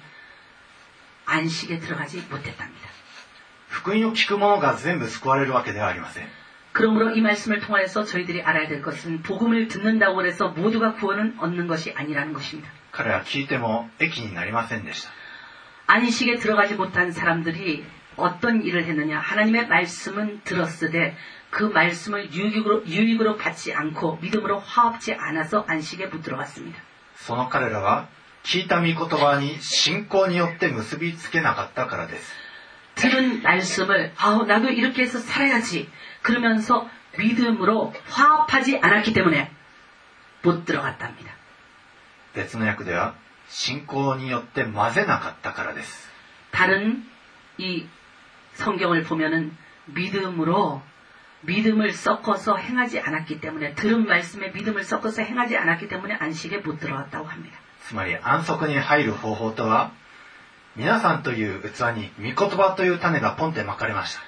[1.26, 2.90] 안식에 들어가지 못했답니다.
[3.70, 6.28] 福音を聞く者が全部救われるわけではありません
[6.74, 11.94] 그러므로 이 말씀을 통하여서 저희들이 알아야 될 것은 복음을 듣는다고 해서 모두가 구원을 얻는 것이
[11.96, 12.70] 아니라는 것입니다.
[12.92, 15.12] 彼らは聞いても益になりませんでした
[15.88, 19.20] 안식에 들어가지 못한 사람들이 어떤 일을 했느냐?
[19.20, 21.16] 하나님의 말씀은 들었으되
[21.50, 26.80] 그 말씀을 유익으로, 유익으로 받지 않고 믿음으로 화합지 않아서 안식에 못 들어갔습니다.
[27.16, 28.08] その彼らは
[28.44, 32.34] 聞いた御言葉に信仰によって結びつけなかったからです
[32.96, 35.90] 들은 말씀을 아 나도 이렇게 해서 살아야지
[36.24, 39.52] 그러면서 믿음으로 화합하지 않았기 때문에
[40.42, 41.34] 못 들어갔답니다.
[42.34, 43.16] 別の訳では
[43.50, 46.10] 信仰によって混ぜなかったからです
[46.52, 47.04] 다른
[47.58, 47.86] 이
[48.54, 49.56] 성경을 보면은
[49.88, 50.82] 믿음으로
[51.42, 57.28] 믿음을 섞어서 행하지 않았기 때문에 들은 말씀에 믿음을 섞어서 행하지 않았기 때문에 안식에 못 들어갔다고
[57.28, 57.58] 합니다.
[57.88, 59.92] つまり安息に入る方法とは
[60.76, 64.22] 皆さんという器に御言葉という種がポンってまかれました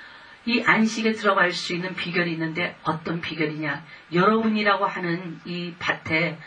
[0.46, 3.84] 이 안식에 들어갈 수 있는 비결이 있는데 어떤 비결이냐?
[4.14, 6.38] 여러분이라고 하는 이 밭에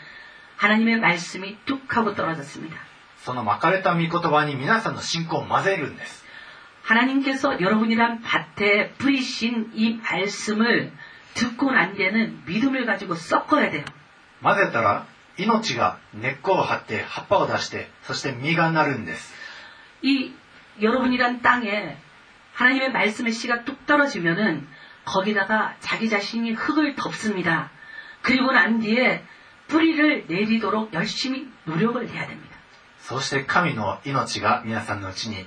[0.57, 2.77] 하나님의 말씀이 뚝 하고 떨어졌습니다.
[3.17, 6.23] そのまかれた御言葉に皆さんの信仰を混ぜるんです
[6.83, 10.91] 하나님께서 여러분이란 밭에 뿌리신 이 말씀을
[11.33, 13.83] 듣고 난 뒤에는 믿음을 가지고 섞어야 돼요.
[14.43, 19.33] 混ぜたら命が根っこを張って葉っぱを出してそして実がなるんです
[20.01, 20.33] 이
[20.81, 21.97] 여러분이란 땅에
[22.53, 24.67] 하나님의 말씀의 씨가 뚝 떨어지면은
[25.03, 27.69] 거기다가 자기 자신이 흙을 덮습니다.
[28.21, 29.23] 그리고 난 뒤에
[29.67, 32.55] 뿌리를 내리도록 열심히 노력을 해야 됩니다.
[32.99, 35.45] そして神の命が皆さんのうちに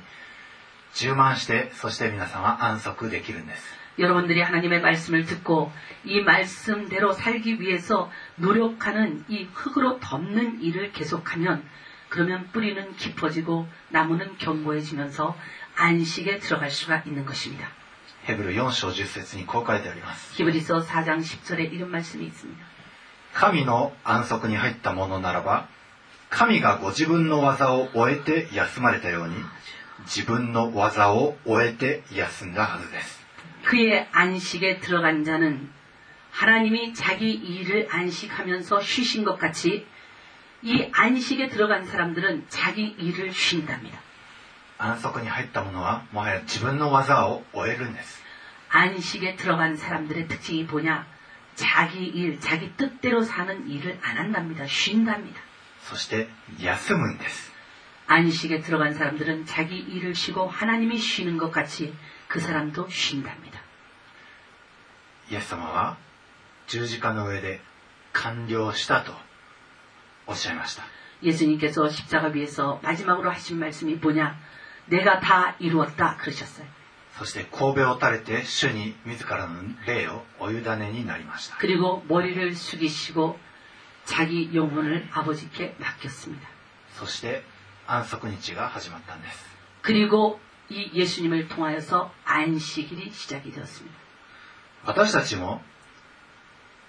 [0.94, 3.64] 充満してそして皆さんは安息できるんです
[3.98, 5.72] 여러분들이 하나님의 말씀을 듣고
[6.04, 11.64] 이 말씀대로 살기 위해서 노력하는 이 흙으로 덮는 일을 계속하면
[12.08, 15.36] 그러면 뿌리는 깊어지고 나무는 견고해지면서
[15.76, 17.68] 안식에 들어갈 수가 있는 것입니다.
[18.24, 22.64] ヘブル4章10節にこう書いてあります 히브리서 4장 10절에 이런 말씀이 있습니다.
[23.34, 25.68] 神の安息に入ったものならば
[26.30, 29.34] 神がご自分の技を終えて休まれたように
[30.04, 33.24] 自分の技を終えて休んだはずです
[33.64, 35.70] 그의 안식에 들어간 자는
[36.30, 39.86] 하나님이 자기 일을 안식하면서 쉬신 것 같이
[40.62, 44.00] 이 안식에 들어간 사람들은 자기 일을 쉰답니다.
[44.78, 48.22] 安息に入ったものはもはや自分の技を終えるんです
[48.70, 51.06] 안식에 들어간 사람들의 특징이 뭐냐?
[51.54, 54.66] 자기 일, 자기 뜻대로 사는 일을 안 한답니다.
[54.66, 55.40] 쉰답니다.
[55.82, 56.28] そして
[56.60, 57.50] 休むんです
[58.06, 61.94] 안식에 들어간 사람들은 자기 일을 쉬고 하나님이 쉬는 것 같이
[62.28, 63.60] 그 사람도 쉰답니다.
[65.30, 65.96] イエス様は
[66.68, 67.60] 十字架の上で
[68.12, 69.12] 完了したと
[70.26, 70.82] おっしゃいました
[71.22, 74.38] 예수님께서 십자가 위에서 마지막으로 하신 말씀이 뭐냐?
[74.86, 76.66] 내가 다 이루었다 그러셨어요.
[77.18, 79.56] そして神戸を垂れて主に自らの
[79.86, 83.38] 霊をお委ねになりました 그리고 머리를 숙이시고
[84.04, 86.48] 자기 영혼을 아버지께 맡겼습니다.
[86.94, 87.42] そして
[87.86, 89.44] 安息日が始まったんです
[89.82, 90.38] 그리고
[90.70, 93.96] 이 예수님을 통하여서 안식일이 시작이 되었습니다.
[94.86, 95.60] 私たちも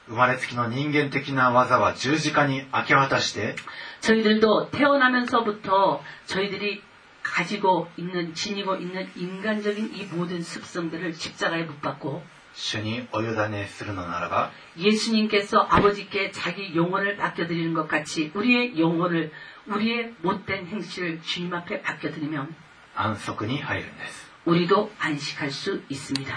[0.08, 3.56] 生まれつきの人間的な技は十字架に明け渡して
[4.02, 6.84] 저희들도 태어나면서부터 저희들이
[7.24, 12.24] 가지고 있는 지니고 있는 인간적인 이 모든 습성들을 십자가에 못 박고
[12.54, 19.32] 主にお委ねするのならば 예수님께서 아버지께 자기 영혼을 맡겨드리는 것 같이 우리의 영혼을
[19.68, 22.54] 우리의 못된 행실을 주님 앞에 맡겨드리면
[22.96, 26.36] 安息に入るんです 우리도 안식할 수 있습니다.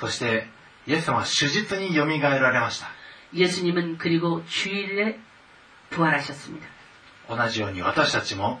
[0.00, 0.48] そして
[0.86, 2.88] イエス様は手術によみがえられました
[3.34, 5.20] 예수님은 그리고 주일에
[5.90, 6.66] 부활하셨습니다.
[7.28, 8.60] 同じように私たちも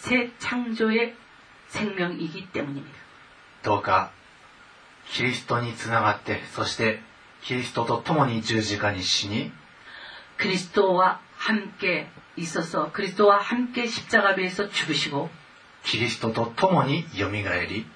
[0.00, 1.14] 새 창조의
[1.68, 2.98] 생명이기 때문입니다.
[3.62, 4.12] どうか
[5.10, 7.00] キリストにつながってそして
[7.42, 9.52] キリストと共に十字架に死に
[10.36, 15.30] 그리스도와 함께 있어서 그리스도와 함께 십자가 위에서 죽으시고
[15.84, 17.86] キリストと共によみがえり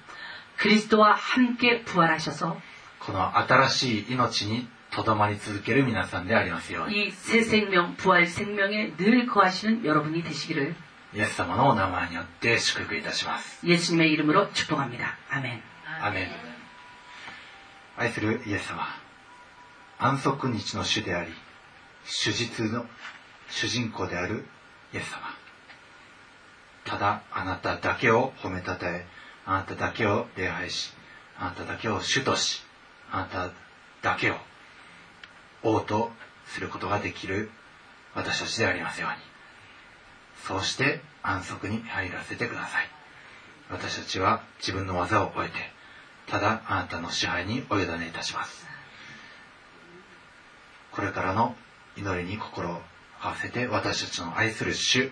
[0.57, 2.57] 그리스도와 함께 부활하셔서
[2.99, 10.75] この新しい命にとどまり続ける皆さんでありますように 이 새 생명, 부활 생명에 늘 거하시는 여러분이 되시기를
[11.13, 15.17] イエス様のお名前によって祝福いたします 예수님의 이름으로 축복합니다.
[15.29, 15.61] 아멘.
[16.01, 16.31] アメン
[17.97, 18.87] 愛するイエス様
[19.99, 21.31] 安息日の主であり
[22.23, 22.85] 手術の
[23.49, 24.45] 主人公である
[24.93, 25.19] イエス様
[26.85, 29.05] ただあなただけを褒めたたえ
[29.45, 30.93] あなただけを礼拝し
[31.37, 32.63] あなただけを主とし
[33.11, 33.51] あなた
[34.01, 34.35] だけを
[35.61, 36.11] 王と
[36.47, 37.51] することができる
[38.15, 39.17] 私たちでありますように
[40.44, 42.88] そうして安息に入らせてください。
[43.70, 45.54] 私たちは自分の技を終えて
[46.30, 48.66] ただあなたの支配にお委ねいたします。
[50.92, 51.54] これからの
[51.96, 52.80] 祈りに心を
[53.20, 55.10] 合わせて私たちの愛する主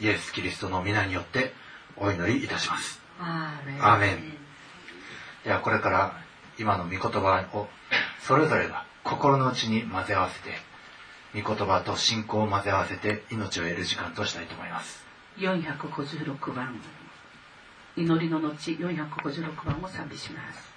[0.00, 1.52] イエス・キリストの皆によって
[1.96, 3.00] お祈りいたします.
[3.82, 4.32] アーメン。
[5.44, 6.14] ではこれから
[6.58, 7.68] 今の御言葉を
[8.22, 10.50] それぞれが心の内に混ぜ合わせて
[11.32, 15.04] 御言葉と信仰を混ぜ合わせて命を得る時間としたいと思います。
[15.38, 16.80] 456番。
[17.96, 20.70] 祈りの後456番を賛美します。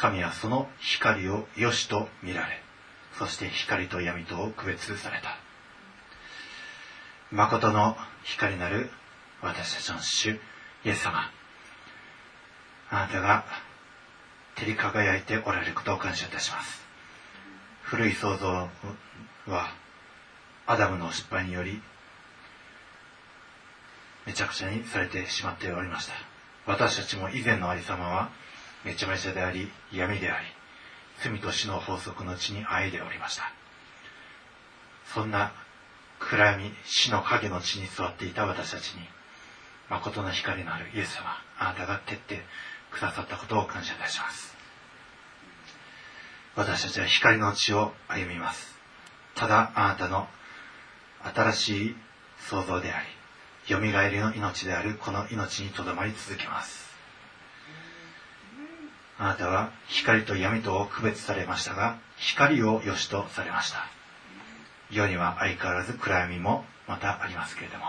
[0.00, 2.62] 神はその光を良しと見られ、
[3.18, 5.36] そして光と闇とを区別された。
[7.30, 7.94] 誠の
[8.24, 8.88] 光なる
[9.42, 10.40] 私たちの主、
[10.84, 11.30] イエス様。
[12.88, 13.44] あなたが
[14.56, 16.80] 照り輝いておられることを感謝いたします。
[17.82, 18.70] 古い創造
[19.46, 19.74] は
[20.66, 21.82] アダムの失敗により
[24.24, 26.14] めちゃくちゃにされてしまっておりました。
[26.66, 28.30] 私たちも以前のありさまは
[28.84, 30.46] めちゃめちゃであり闇であり
[31.22, 33.52] 罪と死の法則の地にあえでおりました。
[35.14, 35.52] そんな
[36.18, 39.00] 暗闇、死の影の地に座っていた私たちに
[39.88, 42.40] 誠の光のあるイエス様、あなたが徹底
[42.90, 44.56] くださったことを感謝いたします。
[46.56, 48.78] 私たちは光の地を歩みます。
[49.34, 50.28] ただあなたの
[51.34, 51.96] 新しい
[52.48, 53.06] 創造であり、
[53.66, 56.89] 蘇りの命であるこの命にとどまり続けます。
[59.20, 63.86] あなたは光と闇とを区別されましたが、光を良しとされました。
[64.90, 67.84] 世には相変わらず暗闇もまたありますけれども、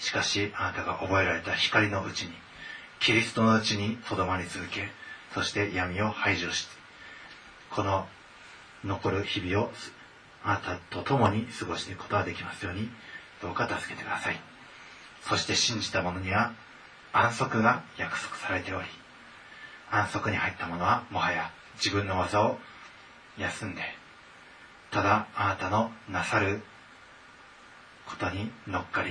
[0.00, 2.32] しかしあなたが覚えられた光のうちに、
[2.98, 4.88] キリストのうちにとどまり続け、
[5.32, 6.72] そして闇を排除して、
[7.70, 8.08] この
[8.84, 9.70] 残る日々を
[10.42, 12.90] あなたと共に過ごしていくことができますように、
[13.40, 14.40] どうか助けてください。
[15.22, 16.52] そして信じた者には
[17.12, 18.88] 安息が約束されており、
[19.92, 22.58] 安息に入った者はもはや自分の技を
[23.36, 23.82] 休んで、
[24.90, 26.62] ただあなたのなさる
[28.06, 29.10] ことに乗っかり、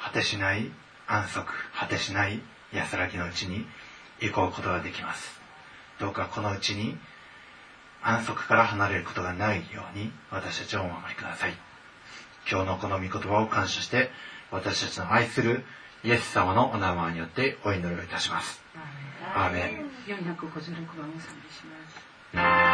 [0.00, 0.70] 果てしない
[1.08, 1.46] 安息、
[1.76, 2.40] 果てしない
[2.72, 3.66] 安らぎのうちに
[4.20, 5.40] 行こうことができます。
[5.98, 6.96] どうかこのうちに
[8.02, 11.54] 安息から離れることがないように私たちをお守りください。
[12.48, 14.10] 今日のこの御言葉を感謝して
[14.52, 15.64] 私たちの愛する
[16.04, 18.60] イエス様のお名前によってお祈りをいたします。
[19.36, 19.62] アーメン。
[20.08, 21.62] 456番をお賛美し
[22.34, 22.71] ます。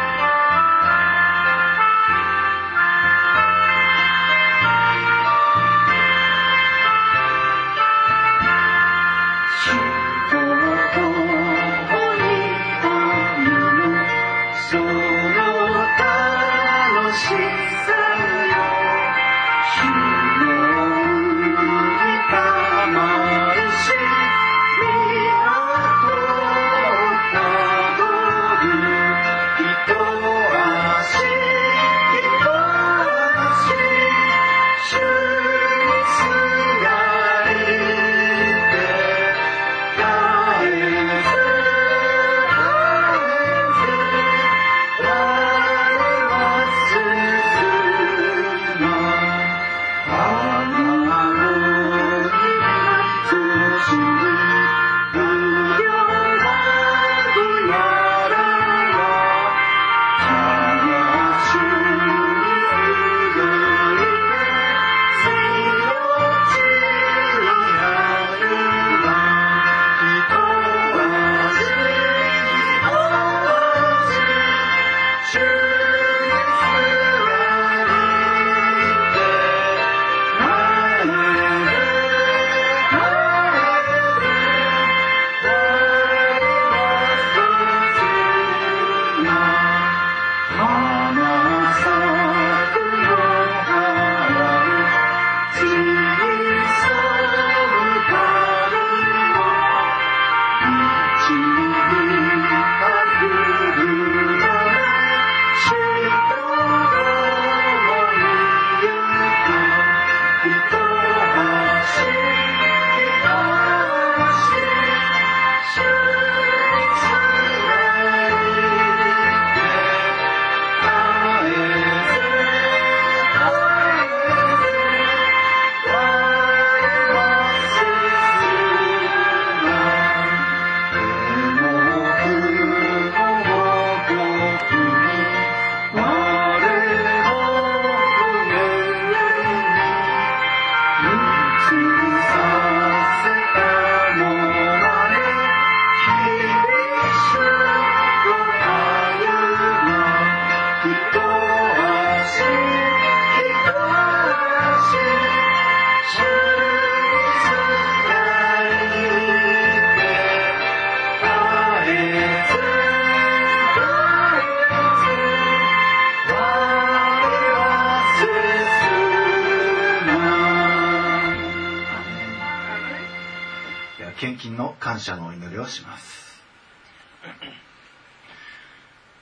[174.19, 176.43] 献金の感謝のお祈りをします。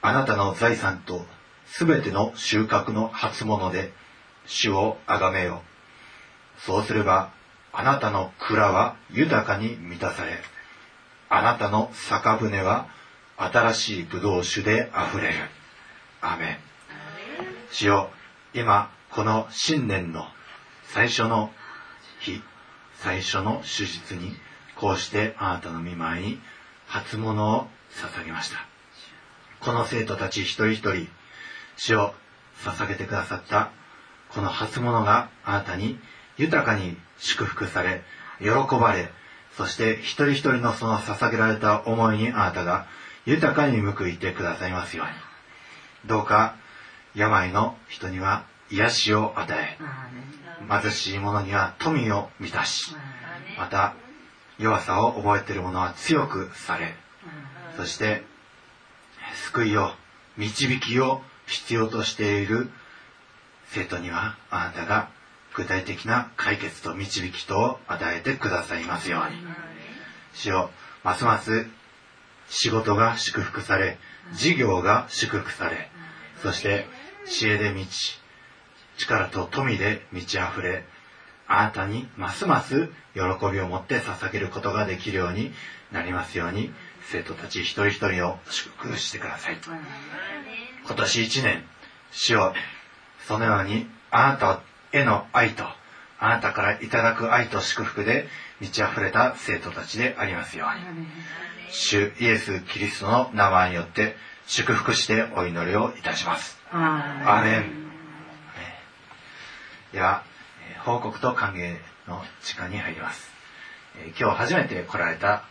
[0.01, 1.23] あなたの財産と
[1.67, 3.93] すべての収穫の初物で
[4.47, 5.61] 主をあがめよ。
[6.57, 7.29] そうすれば
[7.71, 10.39] あなたの蔵は豊かに満たされ
[11.29, 12.87] あなたの酒舟は
[13.37, 15.33] 新しい葡萄酒であふれる。
[16.21, 16.57] アメン。
[17.71, 18.09] 主よ
[18.55, 20.25] 今この新年の
[20.87, 21.51] 最初の
[22.19, 22.41] 日
[22.95, 24.35] 最初の手術に
[24.79, 26.39] こうしてあなたの見舞いに
[26.87, 28.65] 初物を捧げました。
[29.59, 31.07] この生徒たち一人一人
[31.77, 32.13] 主を
[32.63, 33.71] 捧げてくださった
[34.29, 35.99] この初物があなたに
[36.37, 38.01] 豊かに祝福され
[38.39, 38.49] 喜
[38.79, 39.09] ばれ
[39.55, 42.87] そして一人一人のその捧げられた思いにあなたが
[43.25, 45.11] 豊かに報いてくださいますように。
[46.07, 46.55] どうか
[47.15, 49.77] 病の人には癒しを与え
[50.69, 52.95] 貧しい者には富を満たし
[53.57, 53.95] また
[54.59, 56.95] 弱さを覚えている者は強くされ
[57.75, 58.23] そして
[59.51, 59.91] 救いを
[60.37, 62.69] 導きを必要としている
[63.69, 65.09] 生徒にはあなたが
[65.55, 69.37] 具体的な解決と導きとを与えてくださいますように。
[70.33, 70.69] 主よ
[71.03, 71.65] ますます
[72.49, 73.97] 仕事が祝福され
[74.33, 75.89] 事業が祝福され
[76.41, 76.85] そして
[77.25, 78.19] 知恵で満ち
[78.97, 80.85] 力と富で満ち溢れ
[81.47, 83.21] あなたにますます喜
[83.51, 85.51] びを持って捧げることができるように
[85.91, 86.71] なりますように
[87.09, 89.57] 生徒たち一人一人を祝福してください。
[90.85, 91.63] 今年一年
[92.11, 92.53] 主を
[93.27, 94.61] そのようにあなた
[94.91, 95.63] への愛と
[96.19, 98.27] あなたからいただく愛と祝福で
[98.59, 101.07] 満ち溢れた生徒たちでありますように。
[101.69, 104.15] 主イエス・キリストの名前によって
[104.47, 106.57] 祝福してお祈りをいたします。
[106.71, 107.87] アーメン。
[109.93, 110.23] では
[110.87, 111.75] 報告と歓迎
[112.07, 113.29] の時間に入ります。
[113.97, 115.43] え今日初めて来られた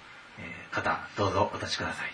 [0.73, 2.11] 方どうぞお立ちください。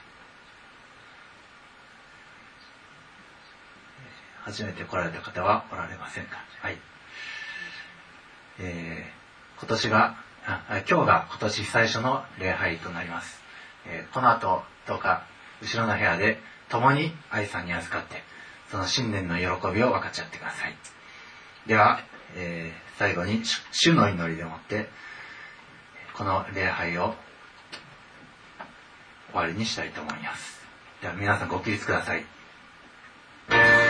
[4.43, 6.39] 初めて来られた方はおられませんか？
[6.62, 6.78] はい。
[8.59, 13.40] えー、今年があ今日が今年最初の礼拝となります、
[13.86, 15.23] えー、この後どうか
[15.62, 16.40] 後ろの部屋で
[16.70, 18.16] 共に愛さんに預かって
[18.73, 20.74] その新年の喜びを分かち合ってください。
[21.69, 22.01] では、
[22.35, 23.43] えー、最後に
[23.73, 24.89] 主の祈りでもって
[26.15, 27.15] この礼拝を
[29.33, 30.61] 終わりにしたいと思います。
[31.01, 33.81] では皆さんご起立ください。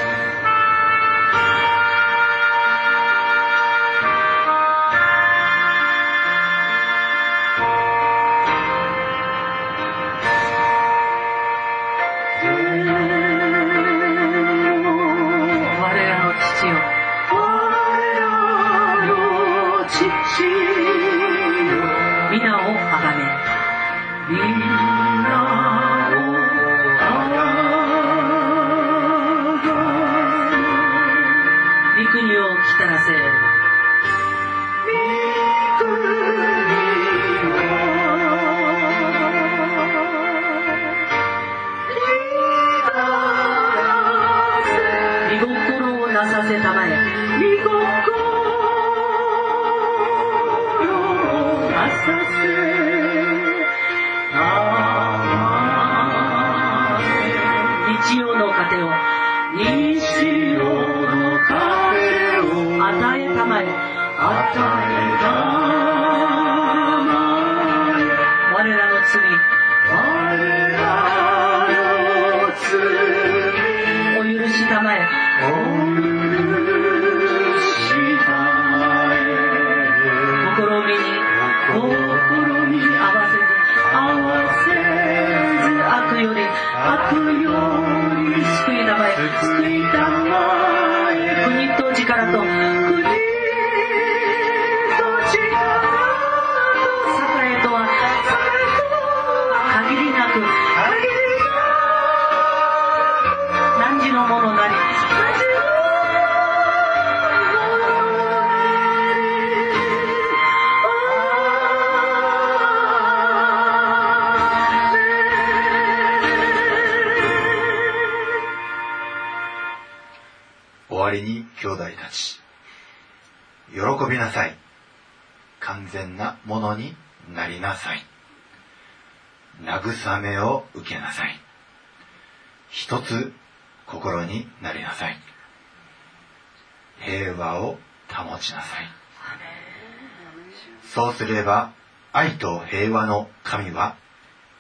[141.33, 141.73] れば
[142.13, 143.97] 愛と平和の神は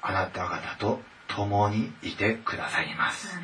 [0.00, 3.38] あなた方と共にいてくださいます。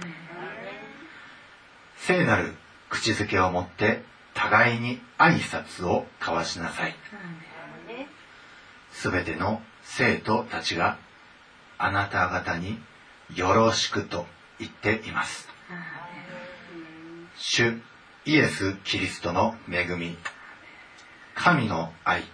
[1.96, 2.54] 聖なる
[2.88, 4.02] 口づけを持って
[4.34, 6.96] 互いに挨拶を交わしなさい。
[8.90, 10.98] すべての生徒たちが
[11.76, 12.78] あなた方に
[13.34, 14.26] よろしくと
[14.58, 15.48] 言っています。
[17.36, 17.80] 主
[18.24, 20.16] イエス・キリストの恵み。
[21.34, 22.24] 神の愛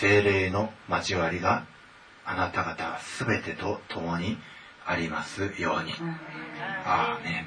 [0.00, 1.64] 精霊の交わりが
[2.24, 4.38] あなた方すべてと共に
[4.84, 5.92] ありますように。
[6.84, 7.44] アーメン。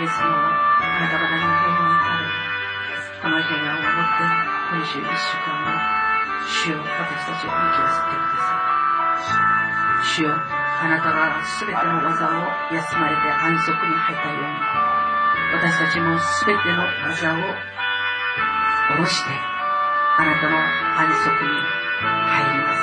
[0.00, 1.49] イエスのあなた方に平安が。
[3.30, 4.26] の平安を持って
[4.74, 5.78] 今週一週間を
[6.50, 10.02] 主よ私たちを生きわせてください。
[10.02, 14.58] 主よあなたが全ての技を休まれて安息に入ったように
[15.54, 17.54] 私たちも全ての技を
[18.90, 20.58] 下ろしてあなたの
[20.98, 21.54] 安息に
[22.26, 22.74] 入りま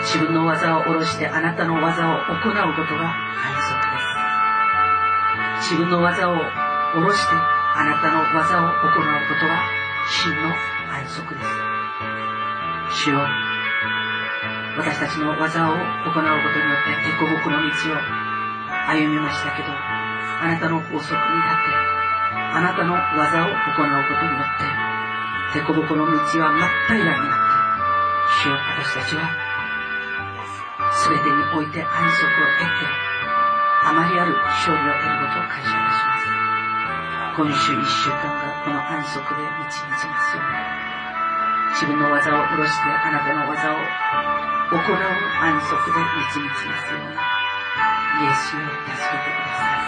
[0.00, 0.16] す。
[0.16, 3.84] 自分の技を下ろしてあなたの技を行うことが安息
[5.60, 5.74] です。
[5.74, 9.60] 自分の技を下ろしてあなたの技を行うことは
[10.08, 10.48] 真の
[10.96, 13.04] 安息です。
[13.04, 13.20] 主よ
[14.78, 16.40] 私たちの技を行うことによっ
[16.88, 18.00] て凸凹の道を
[18.88, 21.20] 歩みましたけど、あなたの法則に立って、
[22.56, 24.56] あなたの技を行うことによっ
[25.52, 27.44] て、凸凹の道は真っ平らになって、
[28.40, 29.28] 主よ私たちは
[31.08, 32.88] 全てにおいて安息を得て、
[33.84, 36.15] あまりある勝利を得ることを感謝いたします。
[37.36, 40.56] 今週一週間がこの安息で満ち満ちますように。
[41.76, 44.96] 自分の技を下ろしてあなたの技を行う
[45.44, 47.12] 安息で満ち満ちますように。
[47.12, 49.84] イエスを助けてください。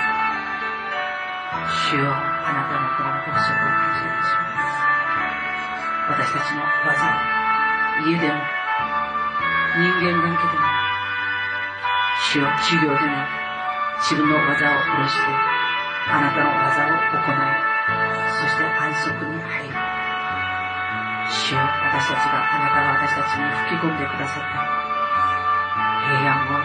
[1.88, 4.76] 主よあなたのこの法則を感謝いたします。
[6.20, 8.44] 私たちの技を家でも
[9.72, 10.68] 人間関係でも
[12.28, 13.24] 主よ授業でも
[14.04, 15.57] 自分の技を下ろして、
[16.10, 17.52] あなたの技を行い、
[18.40, 19.76] そして安息に入る。
[21.28, 24.56] 主よ、私たちが、あなたが私たちに吹き込んでくださった
[26.08, 26.57] 平安を、